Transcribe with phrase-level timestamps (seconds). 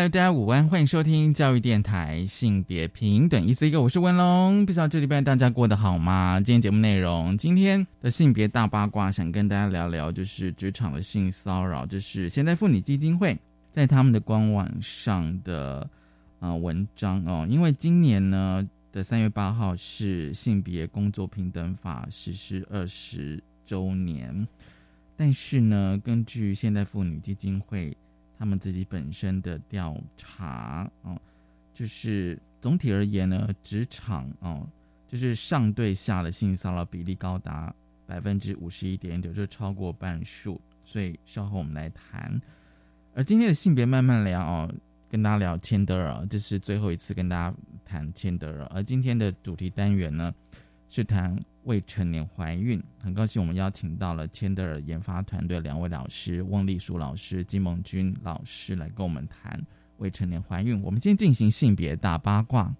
[0.00, 4.64] 大家午安，欢迎收听教育电台性别平等 Easy Go，我是文龙。
[4.64, 6.40] 不知道这礼拜大家过得好吗？
[6.42, 11.84] 今天节目内容，今天的性别大八卦，想跟大家聊聊，就是职场的性骚扰。
[11.84, 13.38] 就是现代妇女基金会。
[13.70, 15.86] 在他们的官网上的
[16.38, 24.48] 呃文章哦，因为今年呢的三月八号是性别工作平等法实施二十周年，
[25.14, 27.94] 但是呢，根据现代妇女基金会
[28.40, 31.20] 他们自己本身的调查哦，
[31.74, 34.66] 就是总体而言呢，职场哦，
[35.06, 37.72] 就是上对下的性骚扰比例高达
[38.06, 42.40] 百分之五十一点九，就超过半数，所以稍后我们来谈。
[43.12, 44.74] 而今天的性别慢慢聊哦，
[45.10, 48.64] 跟大家聊千德尔，这是最后一次跟大家谈千德尔。
[48.74, 50.32] 而今天的主题单元呢，
[50.92, 52.82] 是谈未成年怀孕。
[53.00, 59.64] 很高兴我们邀请到了千德尔研发团队两位老师，翁丽淑老师、金梦君老师来跟我们谈
[59.98, 60.82] 未成年怀孕。
[60.82, 62.74] 我们先进行性别大八卦，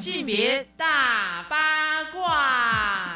[0.00, 3.14] 性别大八卦。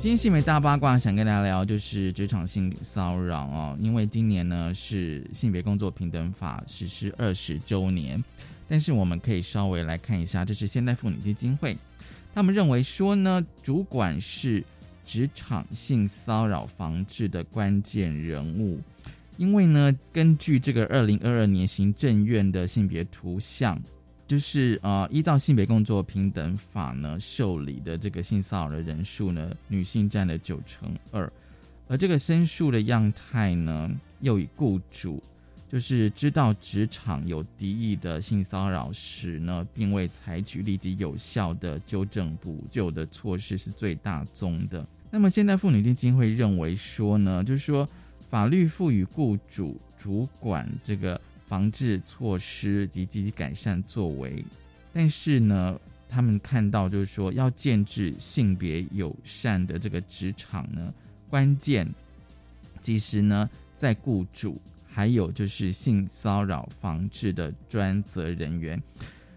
[0.00, 3.76] 今天性别大八卦想跟大家聊，就是职场性骚扰哦。
[3.78, 8.24] 因为今年呢是性别工作平等法实施二十周年，
[8.70, 11.76] 但是我们可以稍微来看一下，这是现代妇女基金会，
[12.32, 14.64] 他们认为说呢，主管是
[15.04, 18.80] 职场性骚扰防治的关键人物，
[19.36, 23.76] 因为呢，根据这个二零二二年行政院的性别图像。
[24.28, 31.28] 就是呃，依照性别工作平等法呢，受理的这个性骚扰的人数呢，女性占了九成二，
[31.88, 35.20] 而这个申诉的样态呢，又以雇主
[35.70, 44.86] 就是知道职场有敌意的性骚扰时呢，并未采取立即有效的纠正补救的措施是最大宗的。
[45.10, 47.88] 那么现在妇女基金会认为说呢，就是说
[48.28, 51.20] 法律赋予雇主主管这个。
[51.50, 54.44] 防治措施及积极改善作为，
[54.92, 55.76] 但是呢，
[56.08, 60.94] 他们看到就是说，要建制性别友善的这个职场呢，
[61.28, 61.92] 关键
[62.80, 64.62] 其实呢，在雇主
[65.00, 68.78] 还有就是性骚扰防治的专责人员。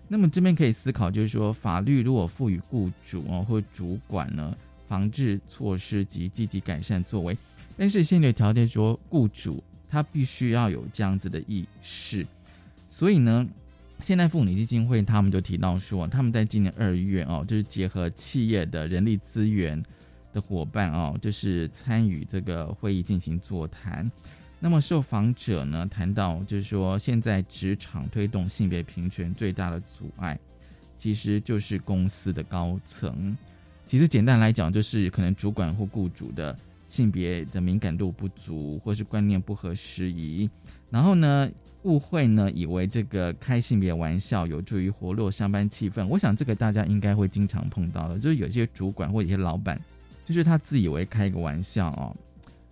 [0.10, 4.54] 那么这边可以思考，就是说，法律如果赋予雇主哦或主管呢，
[4.90, 7.38] 防治措施及积极改善作为，
[7.78, 9.64] 但是现在条件说雇主。
[9.90, 12.26] 他必须要有这样子的意识，
[12.90, 13.48] 所以呢，
[14.02, 19.82] 现代妇女基金会他们就提到说，他们在今年二月哦，就是结合企业的人力资源
[20.34, 24.12] 的伙伴哦，就是参与这个会议进行座谈。
[24.64, 30.40] 那么受访者呢谈到，就是说现在职场推动性别平权最大的阻碍，
[30.98, 33.36] 其实就是公司的高层。
[33.86, 36.58] 其实简单来讲，就是可能主管或雇主的。
[36.86, 40.48] 性别的敏感度不足，或是观念不合时宜，
[40.92, 41.50] 然后呢，
[41.84, 46.06] 误会呢，以为这个开性别玩笑有助于活络上班气氛。
[46.06, 49.82] 我想这个大家应该会经常碰到的，就是有些主管或一些老板，
[50.24, 52.16] 就是他自以为开一个玩笑哦，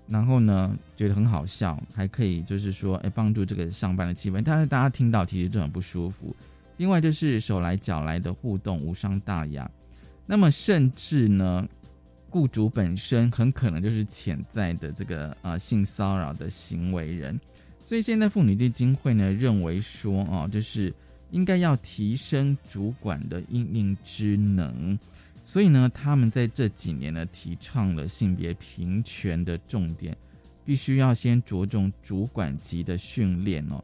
[0.07, 4.41] 然后呢，觉得很好笑，还可以就是说，哎，帮助这个上班的气氛。
[4.45, 6.35] 但是大家听到其实就很不舒服。
[6.77, 9.69] 另外就是手来脚来的互动无伤大雅，
[10.25, 11.67] 那么甚至呢。
[12.33, 17.37] 雇主本身很可能就是潜在的这个呃性骚扰的行为人，
[17.77, 20.93] 所以现在妇女基金会呢认为说哦，就是
[21.31, 24.97] 应该要提升主管的应应之能，
[25.51, 30.15] 所以呢，他们在这几年呢提倡了性别平权的重点，
[30.63, 33.83] 必须要先着重主管级的训练哦。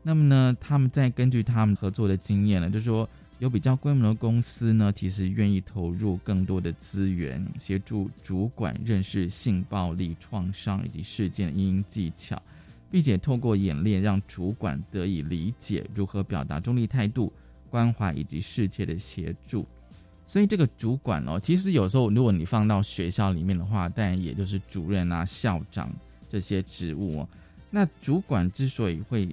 [0.00, 3.08] 那么呢，他们在根据他们合作的经验呢，就说。
[3.40, 12.42] 有比较规模的公司呢，其实愿意投入更多的资源，协助主管认识性暴力创伤以及事件应用技巧，
[12.90, 17.32] 并且透过演练让主管得以理解如何表达中立态度、
[17.70, 19.64] 关怀以及世界的协助。
[20.28, 25.90] 所以这个主管哦，其实有时候如果你放到学校里面的话，当然也就是主任啊、校长
[26.28, 27.28] 这些职务哦。
[27.70, 29.26] 那主管之所以会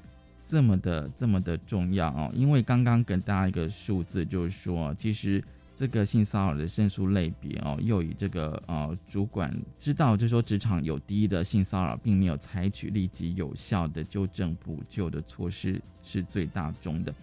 [0.47, 5.43] 这么的这么的重要哦，因为刚刚跟大家一个数字，就是说，其实
[5.75, 17.13] 这个性骚扰的申诉类别哦，又以这个呃主管知道，就说职场有低的性骚扰，并没有采取立即有效的纠正补救的措施，是最大宗的。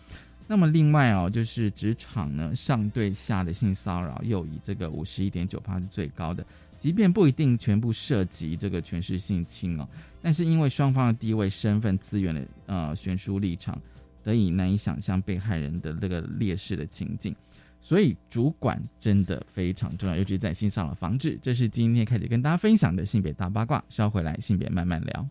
[0.53, 6.45] 那么另外哦，就是职场呢上对下的性骚扰，又以这个五十一点九趴是最高的。
[6.79, 9.89] 即便不一定全部涉及这个全市性侵哦，
[10.21, 13.81] 但是因为双方的地位、身份、资源的呃悬殊立场，
[14.23, 17.35] 得以难以想象被害人的这个劣势的情境。
[17.81, 21.39] 所以主管真的非常重要，尤其在性骚扰防治。
[21.41, 23.83] 这是今天开始跟大家分享的性别大八卦。
[23.89, 25.27] 稍回来，性别慢慢聊。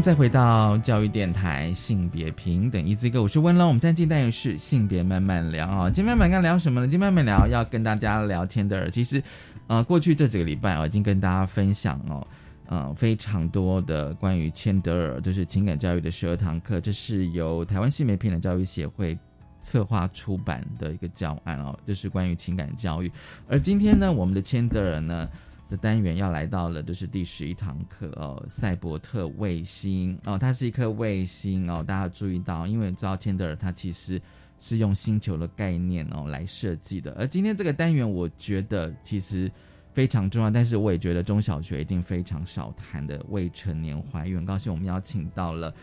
[0.00, 3.66] 再回到教育电台性别平等一字歌，我是温龙。
[3.66, 5.90] 我们今天进单元是性别慢慢聊啊。
[5.90, 6.86] 今天慢慢聊什么呢？
[6.86, 9.22] 今天慢慢聊要跟大家聊天的，其实
[9.66, 12.26] 呃，过去这几个礼拜我已经跟大家分享哦，
[12.66, 19.18] 呃，非常多的关于千德尔就是情感教育的十二堂课，这是由台湾性别平等教育协会
[19.60, 23.10] 策划出版的一个教案哦，就是关于情感教育。
[23.48, 25.28] 而今天呢，我们的千德尔呢。
[25.68, 34.20] 的单元要来到了，就是第十一堂课哦，赛博特卫星哦，它是一颗卫星哦，大家注意到，因为知道天德尔它其实
[34.60, 37.12] 是用星球的概念哦来设计的。
[37.18, 39.50] 而今天这个单元，我觉得其实
[39.92, 44.36] 非常重要，但是我也觉得中小学一定非常少谈的未成年怀孕。
[44.36, 45.74] 很高兴我们邀请到了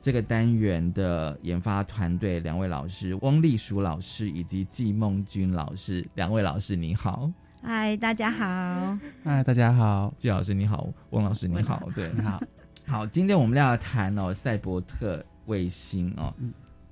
[0.00, 7.28] 这个单元的研发团队两位老师，翁丽淑老师以及季梦君老师，两位老师你好。
[7.64, 8.98] 嗨，大家好。
[9.22, 12.42] 嗨，大家好，季老师你好，翁老师你好，对，你好，
[12.88, 16.34] 好，今天我们要谈哦，赛博特卫星哦，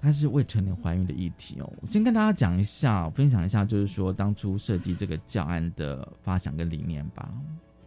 [0.01, 1.69] 它是未成年怀孕的议题哦。
[1.83, 7.29] 我先跟大家讲一下，分享一下，就是说当初设计这个教案的发想跟理念吧。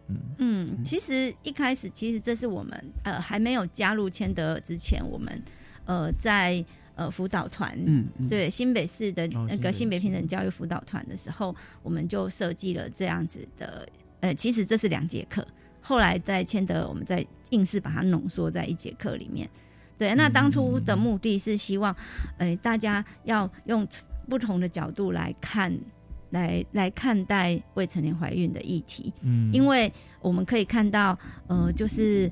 [0.08, 5.42] 嗯嗯，其实一开始，其实这是我们呃还没有加入千德之前，我们
[5.86, 6.62] 呃在。
[6.96, 11.52] 呃，辅导团，嗯，对，新北市的那个性别平等教育辅导团的时候，
[11.82, 13.88] 我们就设计了这样子的，
[14.20, 15.44] 呃，其实这是两节课，
[15.80, 19.50] 后来在千德，我们在硬是把它浓缩在一节课里面。
[19.98, 21.94] 对，那当初的目的是希望，
[22.38, 23.84] 呃，大家要用
[24.28, 25.76] 不同的角度来看，
[26.30, 31.18] 来来看待未成年怀孕的议题，嗯，因为我们可以看到，
[31.48, 32.30] 呃，就是，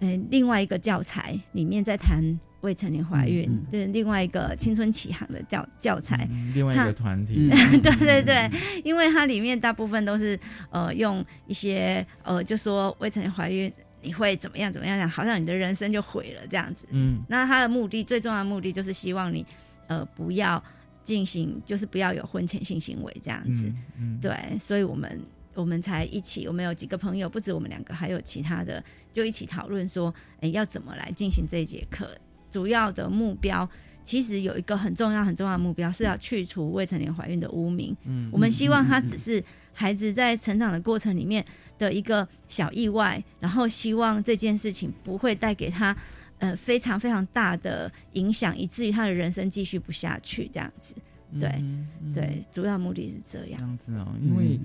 [0.00, 2.20] 嗯，另外一个教材里面在谈。
[2.60, 7.48] 未成年怀孕，对另外一个青春启航的教教材，另外一个团体，
[7.82, 8.50] 对对对，
[8.84, 10.38] 因为它里面大部分都是
[10.70, 13.72] 呃用一些呃就说未成年怀孕
[14.02, 16.86] 你会怎么样怎么样样，好像你的人生就毁了这样子。
[16.90, 19.44] 嗯，那它的目的最重要的目的就是希望你
[19.88, 20.62] 呃不要
[21.02, 23.72] 进行，就是不要有婚前性行为这样子。
[23.98, 25.20] 嗯，对，所以我们
[25.54, 28.82] 我们才一起，我们有几个朋友，不止我们两个，还有其他的，
[29.12, 32.08] 就一起讨论说，哎，要怎么来进行这一节课。
[32.50, 33.68] 主要的目标
[34.02, 37.96] 其实有一个很重要、很重要的目标，是要去除未成年怀孕的污名。
[38.04, 41.44] 嗯，我们希望他只是孩子在成长的过程里面
[41.78, 45.96] 的一个小意外，然后希望这件事情不会带给他
[46.38, 50.94] 呃非常非常大的影响，以至于他的人生继续不下去这样子。
[51.38, 51.62] 对，
[52.12, 53.58] 对，主要目的是这样。
[53.58, 54.58] 这样子哦，因为。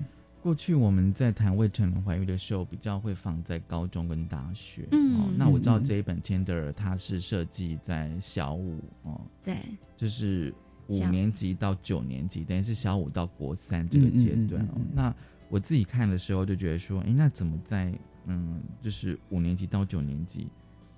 [0.46, 4.86] 过去我们在谈未成年怀孕的时候，比较会放在高中跟大学。
[4.92, 9.58] 嗯，那我知道这一本《Tender》它是设计在小五哦，对，
[9.96, 10.54] 就是
[10.86, 14.80] 五年级到九年级，等于是小五到国三这个阶段哦。
[14.94, 15.12] 那
[15.48, 17.92] 我自己看的时候就觉得说，哎，那怎么在
[18.26, 20.46] 嗯，就是五年级到九年级，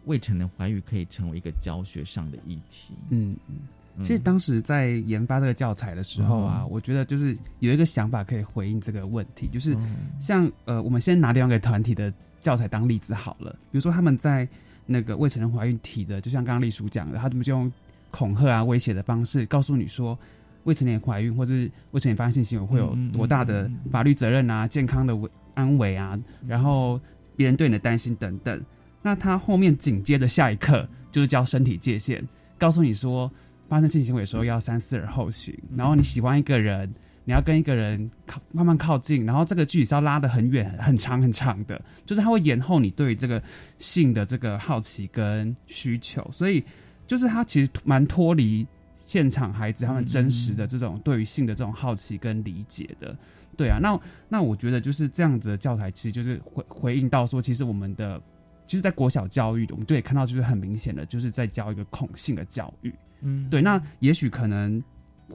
[0.04, 2.92] 未成年怀孕可以成为一个教学上的议题？
[3.08, 3.56] 嗯嗯。
[4.02, 9.76] 其实当时在研发这个教材的时候啊，我觉得就是有一个想法可以回应这个问题，就是
[10.20, 13.50] 像呃，我们先拿两个团体的教材当例子好了。
[13.70, 14.48] 比如说他们在
[14.86, 17.70] 那个未成年怀孕提的，就像刚刚丽叔讲的，他怎么就用
[18.10, 20.18] 恐吓啊、威胁的方式告诉你说，
[20.64, 21.54] 未成年怀孕或者
[21.90, 25.14] 未成年发生性行为会有多大的法律责任啊、健康的
[25.54, 27.00] 安危啊，然后
[27.36, 28.62] 别人对你的担心等等。
[29.02, 32.24] 那他后面紧接着下一刻就是教身体界限，
[32.58, 33.30] 告诉你说。
[33.68, 36.92] 发生性行为的时候要三思而后行，然后你喜欢一个人，
[37.25, 43.42] 你要跟一个人靠慢慢靠近，然后这个距离是要拉的很远、很长、很长的，就是它会延后你对这个
[43.78, 46.64] 性的这个好奇跟需求，所以
[47.06, 48.66] 就是它其实蛮脱离
[49.02, 53.16] 现场孩子他们真实的这种对于性的这种好奇跟理解的。
[53.56, 58.20] 对啊，那那我觉得就是这样子的教材，其实就是回回应到说，其实我们的，
[58.68, 62.94] 其实，在国小教育，我们就也看到，就是很明显的，就是在教一个恐性的教育。
[63.20, 63.60] 嗯，对。
[63.62, 64.82] 那也许可能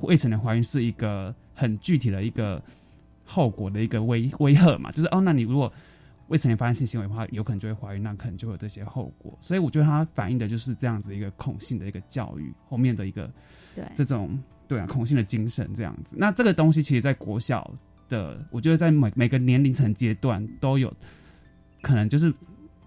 [0.02, 2.62] 未成年怀孕是一个很具体的一个
[3.24, 5.72] 后果的一个威威吓嘛，就是哦，那你如果
[6.28, 9.38] 未成年发生性行为的话，有可能就会怀孕，那可能就会有这些后果。
[9.42, 13.30] 所以我觉得它反映的就是这样子一个恐性的一个教育后面的一个
[13.76, 14.38] 对这种
[14.68, 16.16] 对啊恐性的精神这样子。
[16.18, 17.74] 那这个东西其实，在国小。
[18.10, 20.94] 的，我觉得在每每个年龄层阶段都有
[21.82, 22.32] 可能，就是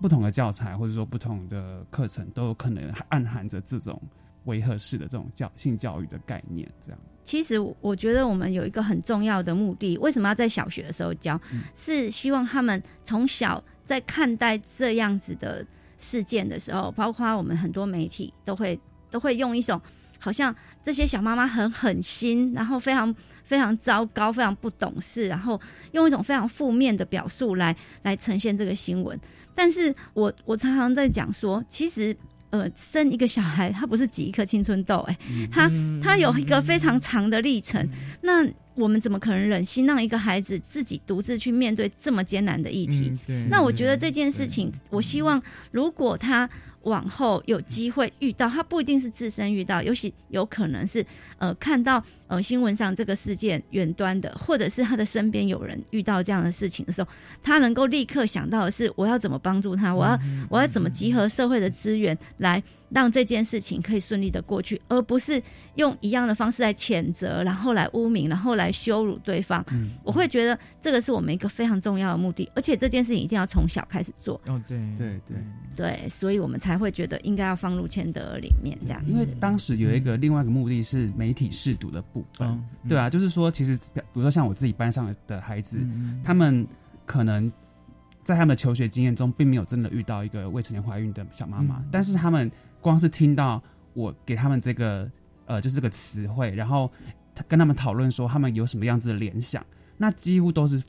[0.01, 4.01] 不同的教材或者说不同的课程都有可能暗含着这种
[4.47, 6.69] 维和式的这种教性教育的概念。
[6.81, 11.41] 这样，其实我觉得我们有一个很重要的目的，为什么要在小学的时候教？
[11.75, 15.65] 是希望他们从小在看待这样子的
[15.99, 19.81] 事件的时候，包括我们很多媒体都会都会用一种
[20.19, 23.15] 好像这些小妈妈很狠心，然后非常。
[23.47, 25.61] 非常糟糕，非常不懂事，然后
[25.93, 29.17] 用一种非常负面的表述来来呈现这个新闻。
[29.55, 32.13] 但是我我常常在讲说，其实
[32.51, 35.19] 呃，生一个小孩，他不是挤一颗青春痘，哎，
[35.51, 35.71] 他
[36.03, 37.89] 他有一个非常长的历程。
[38.23, 43.13] 那我们怎么可能忍心让一个孩子自己独自去面对这么艰难的议题？
[43.51, 46.49] 那我觉得这件事情，我希望如果他。
[46.87, 51.05] 往后有机会遇到，他不一定是自身遇到，尤其有可能是
[51.39, 57.09] 呃看到呃新闻上这个事件远端的，或者是他的身边有人遇到这样的事情的时候，
[57.43, 62.63] 他能够立刻想到的是我要怎么帮助他，我要我要怎么集合社会的资源来。
[62.91, 65.43] 让这件事情可以顺利的过去，而不是
[65.75, 69.65] 用一样的方式来谴责，然后来污名，然后来羞辱对方。
[69.73, 74.41] 嗯，我会觉得这个是我们一个非常重要的目的，而且这件事情一定要从小开始做。
[74.47, 75.37] 哦，对对对
[75.75, 79.03] 对，所以我们才会觉得应该要放入千德里面这样。
[79.07, 85.79] 因为当时有一个另外一个目的是媒体试读的部分，对啊，就是说其实比如说像我自己班上的孩子，
[86.23, 86.67] 他们
[87.05, 87.51] 可能
[88.23, 92.49] 在他们的求学经验中并没有真的遇到一个未成年怀孕的小妈妈，但是他们。
[92.87, 93.61] 光是听到
[93.95, 95.11] 我给他们这个
[95.45, 96.89] 呃，就是这个词汇，然后
[97.49, 99.67] 跟他们讨论说他们有什么样子的联想，
[99.97, 100.81] 那几乎都是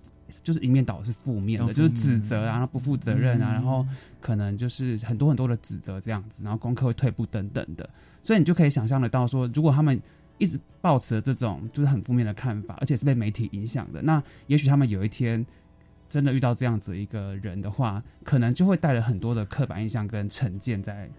[0.44, 3.84] 就是一面倒是负面的，就是指责啊，然后不负责任啊，然后
[4.22, 7.90] 可能就是很多很多的指责这样子，然后功课会退步等等的，
[8.22, 10.00] 所以你就可以想象得到说，如果他们
[10.38, 15.44] 一直抱持这种就是很负面的看法，而且是被媒体影响的，那也许他们有一天
[16.08, 21.10] 真的遇到这样子一个人的话，可能就会带了很多的刻板印象跟成见在。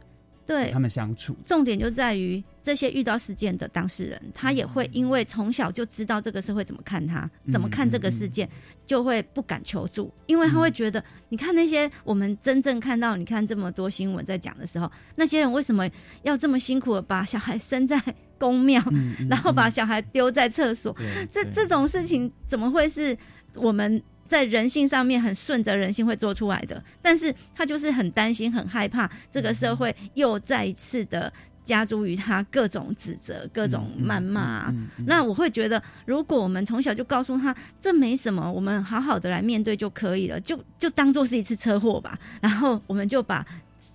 [0.48, 0.70] 对。
[0.72, 8.48] 他们相处，重点就在于这些遇到事件的当事人，他也会因为从小就知道这个社会怎么看他，怎么看这个事件，
[8.86, 15.86] 就会不敢求助，因为他会觉得，你看那些我们真正看到，你看这么多新闻在讲的时候，那些人为什么
[16.22, 18.02] 要这么辛苦的把小孩生在
[18.38, 18.82] 公庙，
[19.28, 20.96] 然后把小孩丢在厕所？
[21.30, 23.14] 这这种事情怎么会是
[23.54, 24.02] 我们？
[24.28, 31.32] 在人性上面很顺着人性会做出来的，但是他就是很担心、很害怕这个社会又再一次的
[31.64, 34.72] 加诸于他各种指责、各种谩骂。
[35.06, 43.44] 那我会觉得，如果我们从小就告诉他这没什么，我们好好的来面对就可以了，就就当做是一次车祸吧，然后我们就把。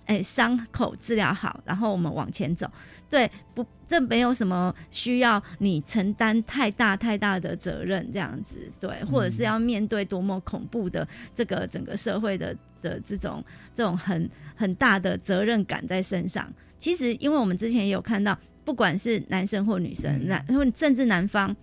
[0.06, 2.70] 哎，伤口治疗好，然后我们往前走。
[3.08, 3.64] 对，不，
[3.94, 16.52] 这没有什么需要你承担太大太大的责任，这样子，对，或者是要面对多么恐怖的这个整个社会的的这种这种很很大的责任感在身上。
[16.76, 21.54] 其实，因为我们之前也有看到，不管是男生或女生，男或甚至男方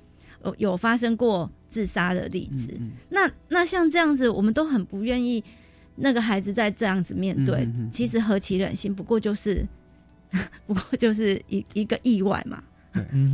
[0.45, 2.73] 有有发生过自杀的例子。
[3.09, 5.43] 那那像这样子，我们都很不愿意。
[5.97, 8.95] 那个孩子在这样子面对，其实何其忍心？
[8.95, 9.63] 不过就是，
[10.65, 12.63] 不过就是一一个意外嘛。
[12.93, 13.33] 嗯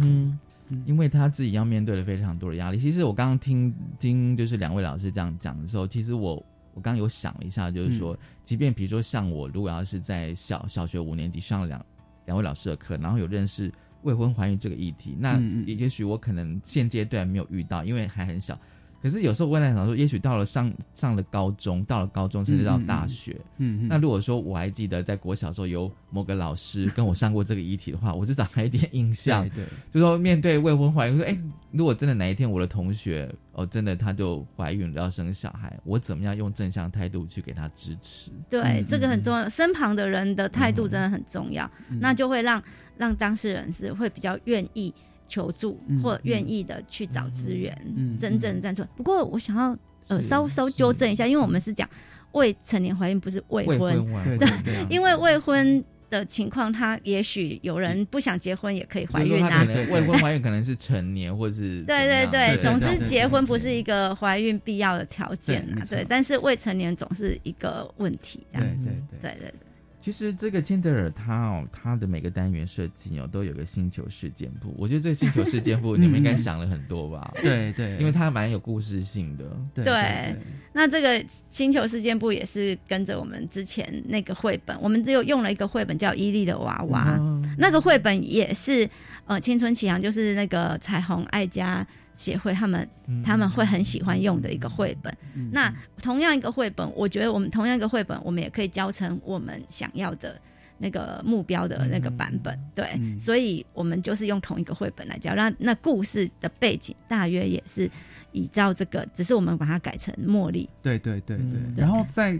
[0.70, 2.78] 哼，因为他自己要面对了非常多的压力。
[2.78, 6.36] 其实我刚刚听听就是两位老师这样讲的时候，其实我
[6.74, 11.86] 我刚刚有想了一下，就是说，即便比如说像我，如果要是在小小学五年级上了两
[12.26, 13.72] 两位老师的课，然后有认识
[14.04, 18.60] 未婚怀孕这个议题，那也许我可能现阶段没有遇到，因为还很小。
[19.02, 29.48] 可是有时候我在想说，也许到了上上了高中，到了高中甚至到大学，嗯，那如果说我还记得在国小时候有某个老师跟我上过这个议题的话，我至少还有一点印象。
[29.50, 31.38] 对，就说面对未婚怀孕，说哎，
[31.72, 38.32] 如果真的哪一天我的同学哦，真的他就怀孕了要生小孩，我怎么样用正向态度去给他支持？
[38.50, 42.62] 对，这个很重要，身旁的人的态度真的很重要，那就会让
[42.98, 44.94] 让当事人是会比较愿意。
[45.28, 47.76] 求助，或愿意的去找资源，
[48.20, 48.88] 真正站出来。
[48.96, 51.90] 不过我想要呃稍稍纠正一下，因为我们是讲
[52.32, 53.96] 未成年怀孕，不是未婚，
[54.40, 55.84] 对，因为未婚。
[56.10, 59.66] 的情况，他也许有人不想结婚也可以怀孕啊。
[59.92, 65.84] 未婚怀孕可能是成年，或者是对对对，总之结婚不是一个怀孕必要的条件啊。
[65.90, 68.40] 对，但是未成年总是一个问题。
[68.54, 68.90] 这样子，
[69.22, 69.54] 对对对。
[70.00, 74.74] 其实这个金德尔他哦，他的每个单元设计哦，都有个星球事件部。
[74.78, 77.34] 我觉得这个星球事件部 你们应该想了很多吧？
[77.42, 79.46] 对对，因为它蛮有故事性的。
[79.74, 80.36] 对，
[80.72, 87.18] 那这个星球事件部也是跟着我们之前那个绘本，我们只有用了一个绘本叫《伊利的娃娃》，
[87.58, 88.90] 那个绘本也是
[89.26, 91.86] 呃青春启航，就是那个彩虹爱家。
[92.18, 92.86] 协会他们
[93.24, 95.16] 他们会很喜欢用的一个绘本。
[95.52, 100.38] 那同样一个绘本，我觉得我们同样一个绘本，我们也可以教成我们想要的
[100.80, 102.60] 那个目标的那个版本。
[102.76, 105.34] 对，所以我们就是用同一个绘本来教。
[105.36, 107.90] 那那故事的背景大约也是
[108.32, 110.68] 依照这个，只是我们把它改成茉莉。
[110.82, 111.62] 对对对对。
[111.78, 112.38] 然后在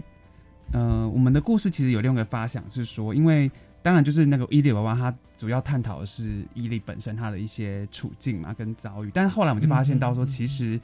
[0.72, 3.50] 呃，我们的故事其实有另一个发想是说，因为。
[3.82, 9.10] 当然，就是那个伊利娃娃，它主要探讨的是伊利本身它的一些处境嘛，跟遭遇。
[9.14, 10.80] 但是后来我们就发现到说，其实。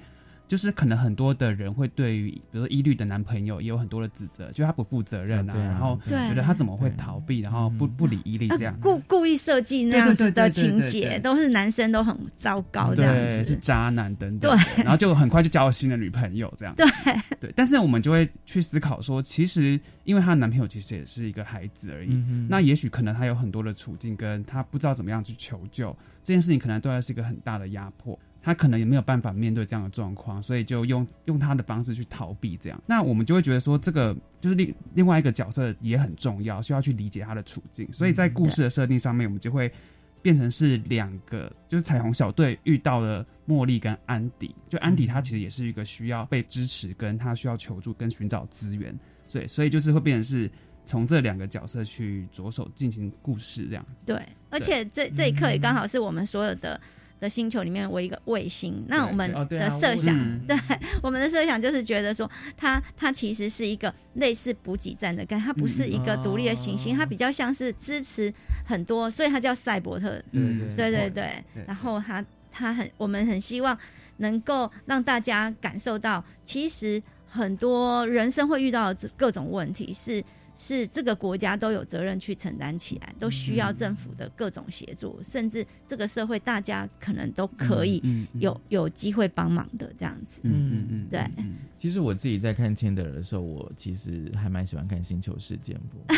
[0.46, 16.86] 就是可能很多的人会对于，比如说伊律的男朋友也有很多的指责，就他不负责任啊，然后觉得他怎么会逃避，然后不不理伊律这样，故故意设计那样子的情节，都是男生都很糟糕这样子，是渣男等等，对，然后就很快就交了新的女朋友这样，对。
[17.40, 22.10] 对，但是我们就会去思考说，其实因为她的男朋友其实也是一个孩子而已，
[22.48, 28.18] 那也许可能他有很多的处境，跟他不知道怎么样去求救，这件事情可能对他是一个很大的压迫。
[28.44, 32.58] 他可能也没有办法面对这样的状况，所以就用用他的方式去逃避。
[32.58, 37.90] 这样，那我们就会觉得说，这个就是另另外一个角色也很重要，需要去理解他的处境。
[37.90, 39.72] 所以在故事的设定上面，我们就会
[40.20, 44.54] 变成是两个，就是彩虹小队遇到了茉莉跟安迪。
[44.68, 48.94] 就安迪他其实也是一个需要被支持，跟他需要求助跟寻找资源。
[49.26, 50.50] 所以，所以就是会变成是
[50.84, 53.86] 从这两个角色去着手进行故事这样。
[54.04, 56.78] 对，而且这这一刻也刚好是我们所有的。
[57.20, 60.56] 的星球里面为一个卫星，那我们的设想，对
[61.02, 68.32] 我们的设想就是觉得说，它它其实是一个类似补给站的，但它不是一个独立的行星，它比较像是支持
[68.66, 70.22] 很多，所以它叫赛博特。
[70.32, 73.78] 嗯对对对，然后它它很，我们很希望
[74.18, 80.22] 能够让大家感受到，其实很多人生会遇到的各种问题是。
[80.56, 88.02] 是这个国家都有责任去承担起来，都需要政府的各种协助，甚至这个社会大家可能都可以
[88.34, 90.40] 有有机会帮忙的这样子。
[90.44, 91.44] 嗯嗯嗯，对。
[91.78, 96.14] 其实我自己在看《千德》的时候，我其实还蛮喜欢看《星球事件簿》，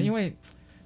[0.00, 0.34] 因为。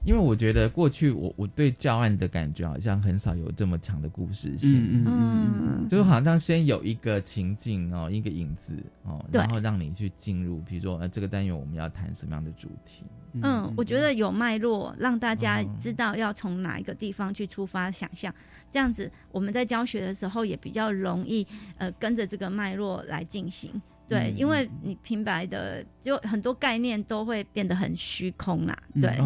[0.06, 13.04] 因为我觉得过去我我对教案的感觉好像很少有这么强的故事性，嗯嗯嗯，就是好像先有一个情境哦，一个影子哦，然后让你去进入，比如说呃这个单元我们要谈什么样的主题？
[13.42, 18.32] 嗯，我觉得有脉络，让大家知道要从哪一个地方去出发想象，
[18.70, 21.44] 这样子我们在教学的时候也比较容易
[21.78, 23.70] 呃跟着这个脉络来进行。
[24.08, 28.76] 对，因为你平白的，就很多概念都会变得很虚空啦。
[28.94, 29.18] 对，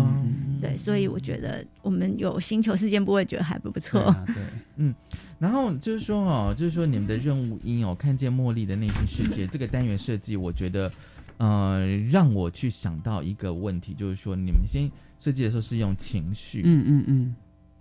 [0.61, 4.03] 对，所以我觉得我们有星球事件不会觉得还不不错。
[4.29, 4.37] 对，
[4.77, 4.95] 嗯，
[5.39, 10.91] 然后就是说哦，就是说你们的任务一哦，看见茉莉的内心世界 这个单元设计，我觉得
[11.37, 17.37] 呃，让我去想到一个问题，就是说你们先设计的时候是用情绪，嗯嗯嗯。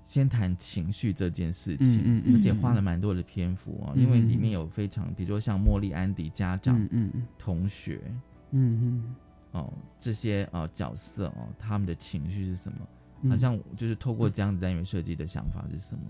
[0.10, 8.02] 先谈情绪这件事情，嗯嗯而且花了蛮多的篇幅哦，因为里面有非常，比如说像茉莉、安迪家长、嗯嗯同学，
[8.50, 9.15] 嗯嗯，
[9.52, 13.30] 哦这些哦角色哦，他们的情绪是什么？
[13.30, 16.02] 好像就是透过这样子单元设计的想法是什么？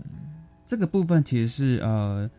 [0.66, 2.30] 这个部分其实是呃，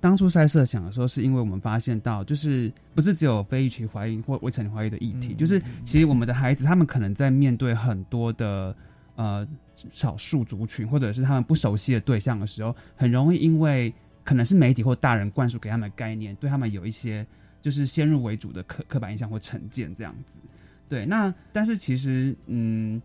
[0.00, 8.74] 当初在设想的时候，是因为我们发现到，就是不是只有非预期怀疑或未成年怀孕的议题，就是其实我们的孩子他们可能在面对很多的。
[9.18, 9.44] 呃，
[9.92, 17.26] 少数族群或者是他们不熟悉的对象的时候，很容易因为可能是媒体或大人灌输给他们的概念，对他们有一些
[17.60, 20.38] 就是先入为主的刻刻板印象或成见这样子。
[20.88, 23.02] 对，那但是其实，嗯，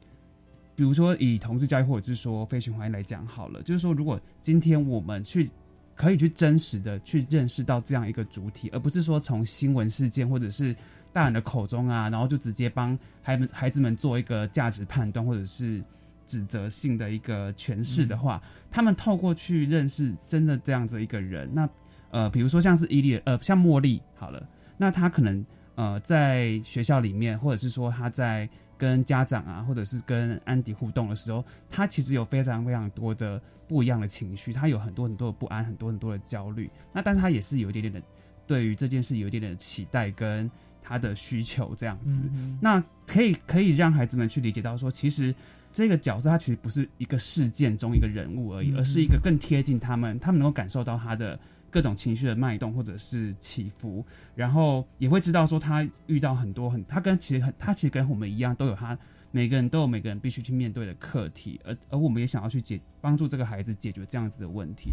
[0.75, 5.49] 比如说以同志教育或者是说非群怀来讲好了，就是说如果今天我们去
[5.95, 10.75] 可以去真实的去认识到这样一个主体，而不是说从新闻事件或者是
[11.11, 15.83] 大人的口中啊，然后就直接帮孩们孩子们做一个价值判断或者是。
[16.25, 21.69] 指责性的一个诠释的话，他们透过去认识真的这样子一个人，那
[22.11, 36.69] 呃，比如说像是伊利，呃，像茉莉，好了，那他可能呃在学校里面，或者是说他在跟家长啊，或者是跟安迪互动的时候，他其实有非常非常多的不一样的情绪，他有很多很多的不安，很多很多的焦虑。
[36.91, 38.01] 那但是他也是有一点点的
[38.45, 42.21] 对于这件事有一点点的期待跟他的需求这样子。
[42.61, 45.33] 那可以可以让孩子们去理解到说，其实
[45.73, 51.37] 这个角色他其实不是一个事件中一个人物而已，而是一个更贴近他们，他们能够感受到他的。
[51.73, 54.05] 各种情绪的脉动或者是起伏，
[54.35, 58.95] 然后也会知道说他遇到很多很，他跟其实很，他其实跟我们一样，都有他
[59.31, 64.91] 每个人都有每个人必须去面对的课题，而而我们也想要去解帮助这个孩子解决这样子的问题。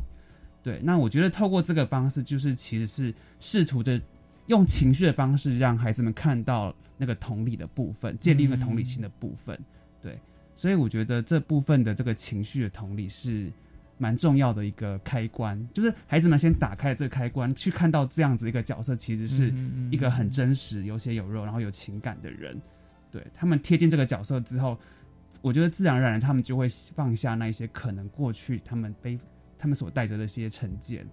[0.62, 4.00] 对，那我觉得透过这个方式，就是其实是试图的
[4.46, 9.60] 用情绪的方式，让孩子们看到那个同理的部分，建立一个同理心的部分。
[10.00, 10.18] 对，
[10.60, 13.50] 所以我觉得这部分的这个情绪的同理是。
[14.02, 19.52] 蛮重要的一个开关，就是孩子们先打开这个开关，去看到这样子一个角色，其实是
[19.90, 22.58] 一个很真实、有血有肉，然后有情感的人。
[23.10, 24.78] 对他们贴近这个角色之后，
[25.42, 29.20] 我觉得自然而然他们就会放下那一些可能过去他们背、
[29.58, 31.06] 他们所带着的一些成见，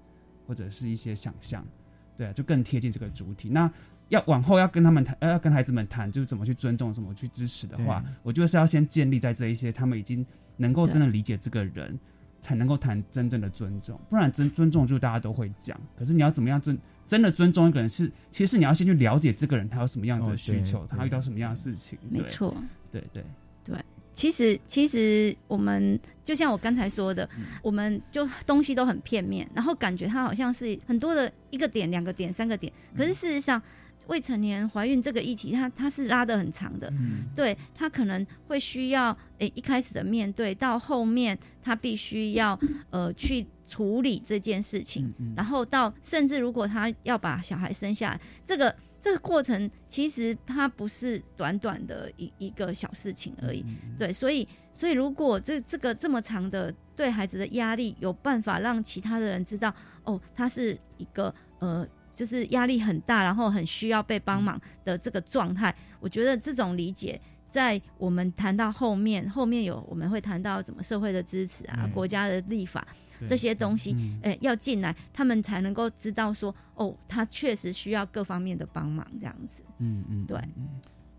[0.47, 1.67] 或者是一些想象。
[2.15, 3.49] 对啊，就更贴近这个主体。
[3.49, 3.69] 那
[4.09, 10.25] 要往后要跟他们谈，要跟孩子们谈，就是怎么去尊重、怎么去支持的话，我觉得是要先建立在这一些他们已经
[10.57, 11.99] 能够真的理解这个人。
[12.39, 15.77] 才能够谈真正的尊重，不然真尊重就大家都会讲。
[15.97, 21.97] 可是你要怎么样尊真的尊重一个人，是其实你要先去了解这个人他有什么样子的需求，他遇到什么样的事情。
[22.09, 22.55] 没错，
[22.91, 23.25] 对对
[23.65, 23.75] 对。
[24.13, 27.27] 其实其实我们就像我刚才说的，
[27.61, 33.61] 我们就东西都很片面，然后感觉他好像是很多的一个点、两个点、三个点，可是事实上。
[34.07, 36.91] 未成年怀孕这个议题，它它是拉的很长的，
[37.35, 53.63] 对他可能会需要诶一开始的面对，到后面他必须要 呃去处理这件事情，然后到甚至如果他要把小孩生下来，这个这个过程其实它不是短短的一一个小事情而已，
[53.99, 61.87] 对，所以所以如果这这个这么长的对孩子的压力，有办法让其他的人知道，哦，他是一个呃。
[62.17, 72.85] 就是压力很大，然后很需要被帮忙的这个状态，我觉得这种理解，在我们谈到后面，后面有我们会谈到什么社会的支持啊，国家的立法
[73.29, 79.61] 这些东西，诶，要进来，他们才能够知道说，哦，他确实需要各方面的帮忙，这样子。
[79.77, 80.39] 嗯嗯，对。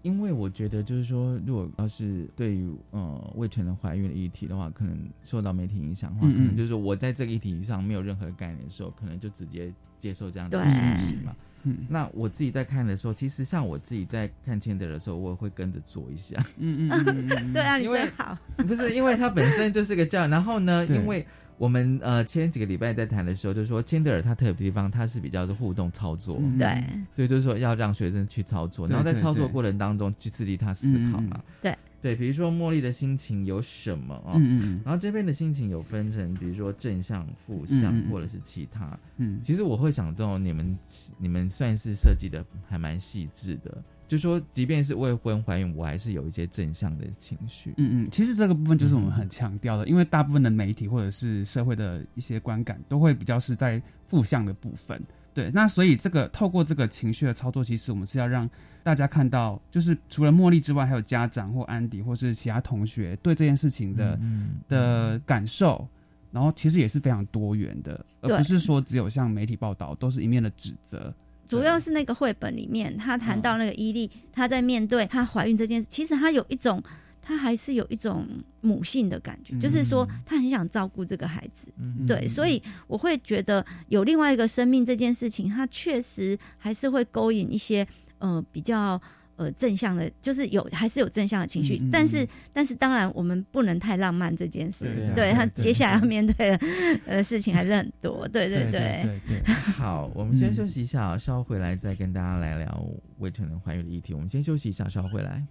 [0.03, 11.35] 因为我觉得，就是说，如果要是对于呃未成年怀孕的议题的话，可能受到媒体影响的话，可能就是我在这个议题上没有任何概念的时候，可能就直接接受这样的讯息嘛。
[11.65, 16.37] 嗯那我自己在看的时候，其实像我自己在看签的的时候，我会跟着做一下。
[16.59, 18.39] 嗯嗯， 对啊，你最好。
[18.59, 21.27] 不是，因为它本身就是个教，然后呢，因为。
[21.59, 34.33] 我们呃前几个礼拜在谈的时候，就是说金德尔他特别地方，他是比较是互动操作，对，对，就是说要让学生去操作，然后在操作过程当中去刺激他思考嘛，对，对，比如说茉莉的心情有什么啊？
[34.37, 40.79] 嗯嗯，然后这边的心情有分成，比如说正向、负向或者是其他，嗯，其实我会想到你们
[41.19, 43.83] 你们算是设计的还蛮细致的。
[44.09, 47.75] 就说，即便是未婚怀孕，我还是有一些正向的情绪。
[47.77, 55.01] 嗯嗯，其实这个部分就是我们很强调的，因为大部分的媒体或者是社会的一些观感，都会比较是在负向的部分。
[55.35, 58.49] 对，那所以这个透过这个情绪的操作，其实我们是要让
[58.83, 64.19] 大家看到，就是除了茉莉之外，还有家长或安迪或是其他同学对这件事情的
[64.67, 65.87] 的感受，
[66.33, 71.15] 然后其实也是非常多元的，而不是说只有像媒体报道都是一面的指责。
[71.49, 76.83] 主要是那个绘本里面，他谈到那个伊利，她在面对她怀孕这件事，其实她有一种，
[77.23, 78.27] 她还是有一种
[78.61, 81.73] 母性的感觉，就是说她很想照顾这个孩子，
[82.07, 87.87] 对，所以我会觉得有另外一个生命这件事情，她确实还是会勾引一些
[88.19, 89.01] 呃比较。
[89.39, 96.61] 呃，正向的，就是有还是有正向的情绪，但是但是当然我们不能太浪漫这件事，对他接下来要面对的
[97.07, 99.41] 呃事情还是很多，对对对。
[99.47, 102.87] 好，我们先休息一下，稍后回来再跟大家来聊
[103.19, 104.13] 未成年怀孕的议题。
[104.13, 105.47] 我们先休息一下，稍后回来。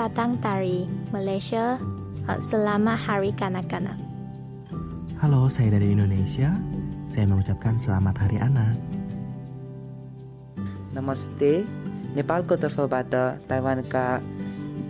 [0.00, 1.76] datang dari Malaysia.
[2.40, 3.98] Selamat Hari Kanak-kanak.
[5.20, 6.56] Halo, saya dari Indonesia.
[7.06, 8.76] Saya mengucapkan selamat Hari Anak.
[10.96, 11.50] नमस्ते
[12.16, 13.14] नेपालको तर्फबाट
[13.48, 14.04] ताइवानका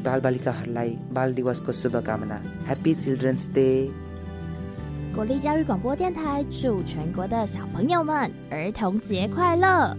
[0.06, 3.70] बालबालिकाहरूलाई बाल दिवसको शुभकामना happy children's day
[5.16, 9.96] 国立教育广播电台祝全国的小朋友们儿童节快乐！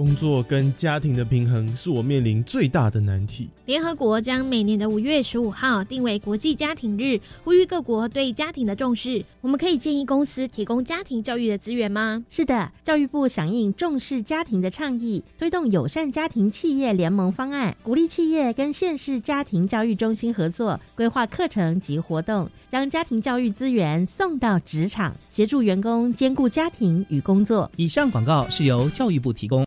[0.00, 3.50] 工作跟家庭的平衡是我面临最大的难题。
[3.66, 9.22] 联合国将每年的五月十五号定为国际家庭日，呼吁各国对家庭的重视。
[9.42, 12.24] 我们可以建议公司提供家庭教育的资源吗？
[12.30, 27.70] 是的，教育部响应重视家庭的倡议，推动友善家庭企业联盟方案，鼓励企业跟县市家庭教育中心合作，规划课程及活动，将家庭教育资源送到职场，协助员工兼顾家庭与工作。
[27.76, 29.66] 以上广告是由教育部提供。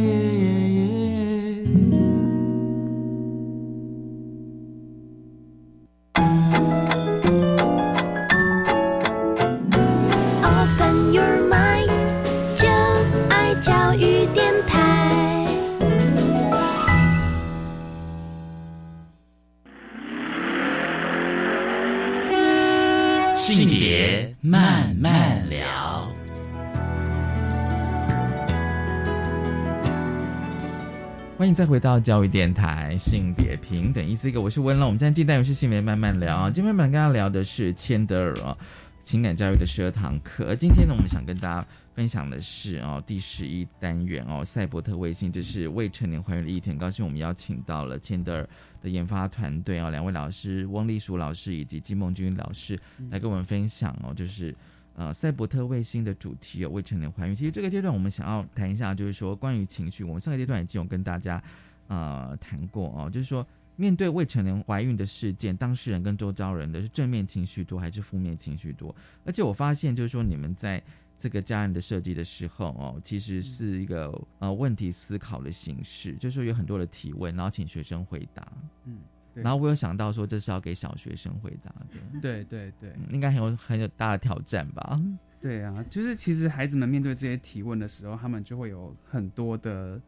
[31.41, 34.85] 欢迎再回到教育电台，性别平等，一四一个，我是温乐。
[34.85, 38.55] 我们现在进单元是性别慢慢聊，今天我们跟大家聊的是千德尔哦
[39.03, 40.45] 情感教育的十二堂课。
[40.49, 46.77] 而今天呢，我们想跟大家分享的是哦，第十一单元哦，赛博特卫星，这是未成年怀孕的一天。
[46.77, 48.47] 高兴我们邀请到了千德尔。
[48.79, 52.79] 的研发团队哦，两位老师翁丽淑老师以及金梦君老师
[53.11, 54.55] 来跟我们分享哦，就是
[54.95, 57.35] 呃赛博特卫星的主题有未成年怀孕。
[57.35, 61.41] 其实这个阶段我们想要谈一下，就是说关于情绪，我们上个阶段已经有跟大家
[61.87, 68.95] 呃谈过哦，就是说面对未成年怀孕的事件，当事人跟周遭人的是正面情绪多还是负面情绪多？
[69.25, 70.81] 而且我发现就是说你们在。
[71.21, 78.51] 这个家人的设计的时候哦，其实是一个呃问题思考的形式，就是说有很多的提问，然后请学生回答。
[78.85, 78.97] 嗯，
[79.33, 82.19] 然后我有想到说这是要给小学生回答的。
[82.21, 85.01] 对对对，应该很有很有大的挑战吧？
[85.41, 89.99] 对啊，就是其实孩子们面对这些提问的时候，他们就会有很多的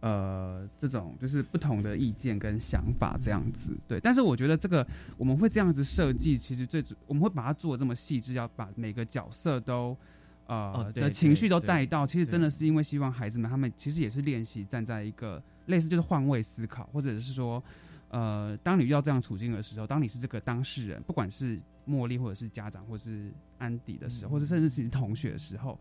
[0.00, 3.76] 呃这种就是不同的意见跟想法这样子。
[3.86, 4.86] 对，但是我觉得这个
[5.16, 9.96] 我们会这样子设计，其实最主我们会把它做的这么细致，要把每个角色都。
[10.50, 17.62] 呃的情绪都带到，其实真的是因为希望孩子们他们其实也是练习站在一个类似就是换位思考，或者是说，
[18.10, 25.78] 呃，当你遇到这样处境的时候，当你是这个当事人，不管是茉莉或者是家长或者是安迪的时候，或者甚至是同学的时候，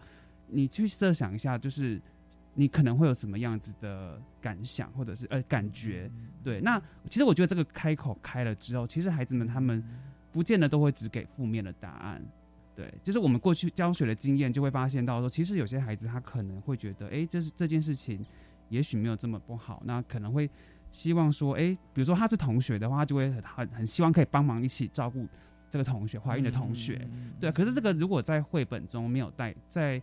[0.48, 2.02] 你去设想一下，就是
[2.54, 6.10] 你可能会有什么样子的感想，或者是呃感觉。
[6.44, 9.84] 对，那其实我觉得这个开口开了之后，其实孩子们他们
[10.32, 12.22] 不见得都会只给负面的答案。
[12.76, 18.24] 对，就是我们过去教学的经验，就会发现到说，其实有些孩子他可能会觉得，哎，这是这件事情，
[18.70, 20.48] 也许没有这么不好，那可能会
[20.92, 25.28] 希望说，哎，比如说他是同学的话，他就会很很很希望可以帮忙一起照顾
[25.70, 27.08] 这个同学怀孕的同学，
[27.40, 27.52] 对。
[27.52, 30.02] 可是这个如果在绘本中没有带，在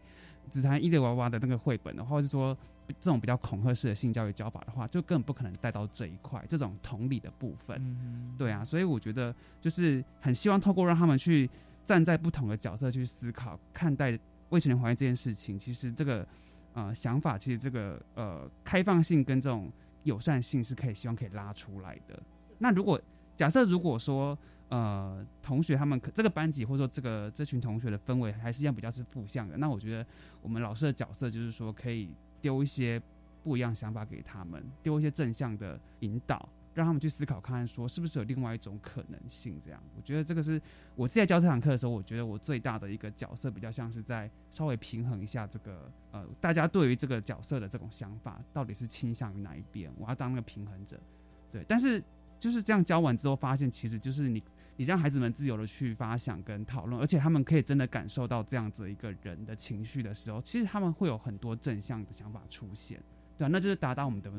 [0.50, 8.64] 只谈伊丽娃娃的那个绘本的话，或者说这种比较恐吓式的性教育教法的话，就根本不可能带到这一块这种同理的部分，对啊。
[8.64, 11.48] 所以我觉得就是很希望透过让他们去。
[11.86, 14.18] 站在不同的角色去思考看待
[14.48, 16.26] 未成年怀孕这件事情，其实这个
[16.72, 19.70] 呃想法，其实这个呃开放性跟这种
[20.04, 22.18] 友善性是可以希望可以拉出来的。
[22.58, 23.00] 那如果
[23.36, 24.38] 假设如果说
[24.68, 30.06] 呃同学他们可这个班级或者说这个这群同学的氛围还是一样比较是负向的，那我觉得
[30.40, 32.08] 我们老师的角色就是说可以
[32.40, 33.02] 丢一些
[33.42, 36.48] 不一样想法给他们，丢一些正向的引导。
[36.74, 39.60] 让他们去思考看看，说是不是有另外一种可能性？
[39.64, 40.60] 这样，我觉得这个是
[40.96, 51.00] 我自己在教这堂课的时候，我觉得我最大的一个角色比较像是在稍微平衡一下这个呃，大家对于这个角色的这种想法到底是倾向于哪一边，我要当那个平衡者。
[51.48, 52.02] 对，但是
[52.40, 54.42] 就是这样教完之后，发现其实就是你
[54.76, 63.00] 你让孩子们自由的去发想跟讨论，而且他们可以真的感受到这样子一个人的情绪的时候，其实他们会有很多正向的想法出现。
[63.36, 64.32] 对，那就是达到我们的。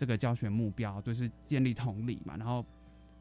[0.00, 2.64] 这个教学目标就是建立同理嘛，然后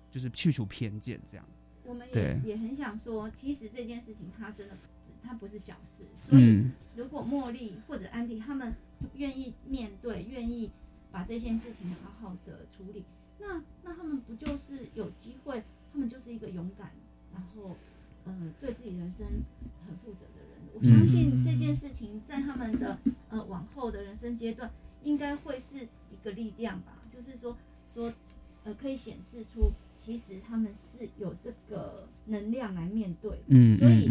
[0.10, 1.46] 就是去除偏见，这样。
[1.84, 4.78] 我们也也很想说，其实这件事情它真的
[5.22, 8.74] 它不是小事，所以如果茉莉或者安迪他们
[9.15, 10.72] 愿意面对，愿意
[11.12, 13.04] 把这件事情好好的处理，
[13.42, 15.62] 那那他们不就是有机会？
[15.92, 16.92] 他们就是一个勇敢，
[17.34, 17.76] 然后
[18.24, 19.28] 呃对自己人生
[19.86, 20.62] 很负责的人。
[20.74, 24.72] 我相信这件事情在他们的呃往后的人生阶段。
[25.04, 27.56] 应该会是一个力量吧，就是说
[27.94, 28.14] 说，
[28.64, 33.42] 呃，可以显示出其实他们是有这个能量来面对。
[33.48, 34.10] 嗯所以，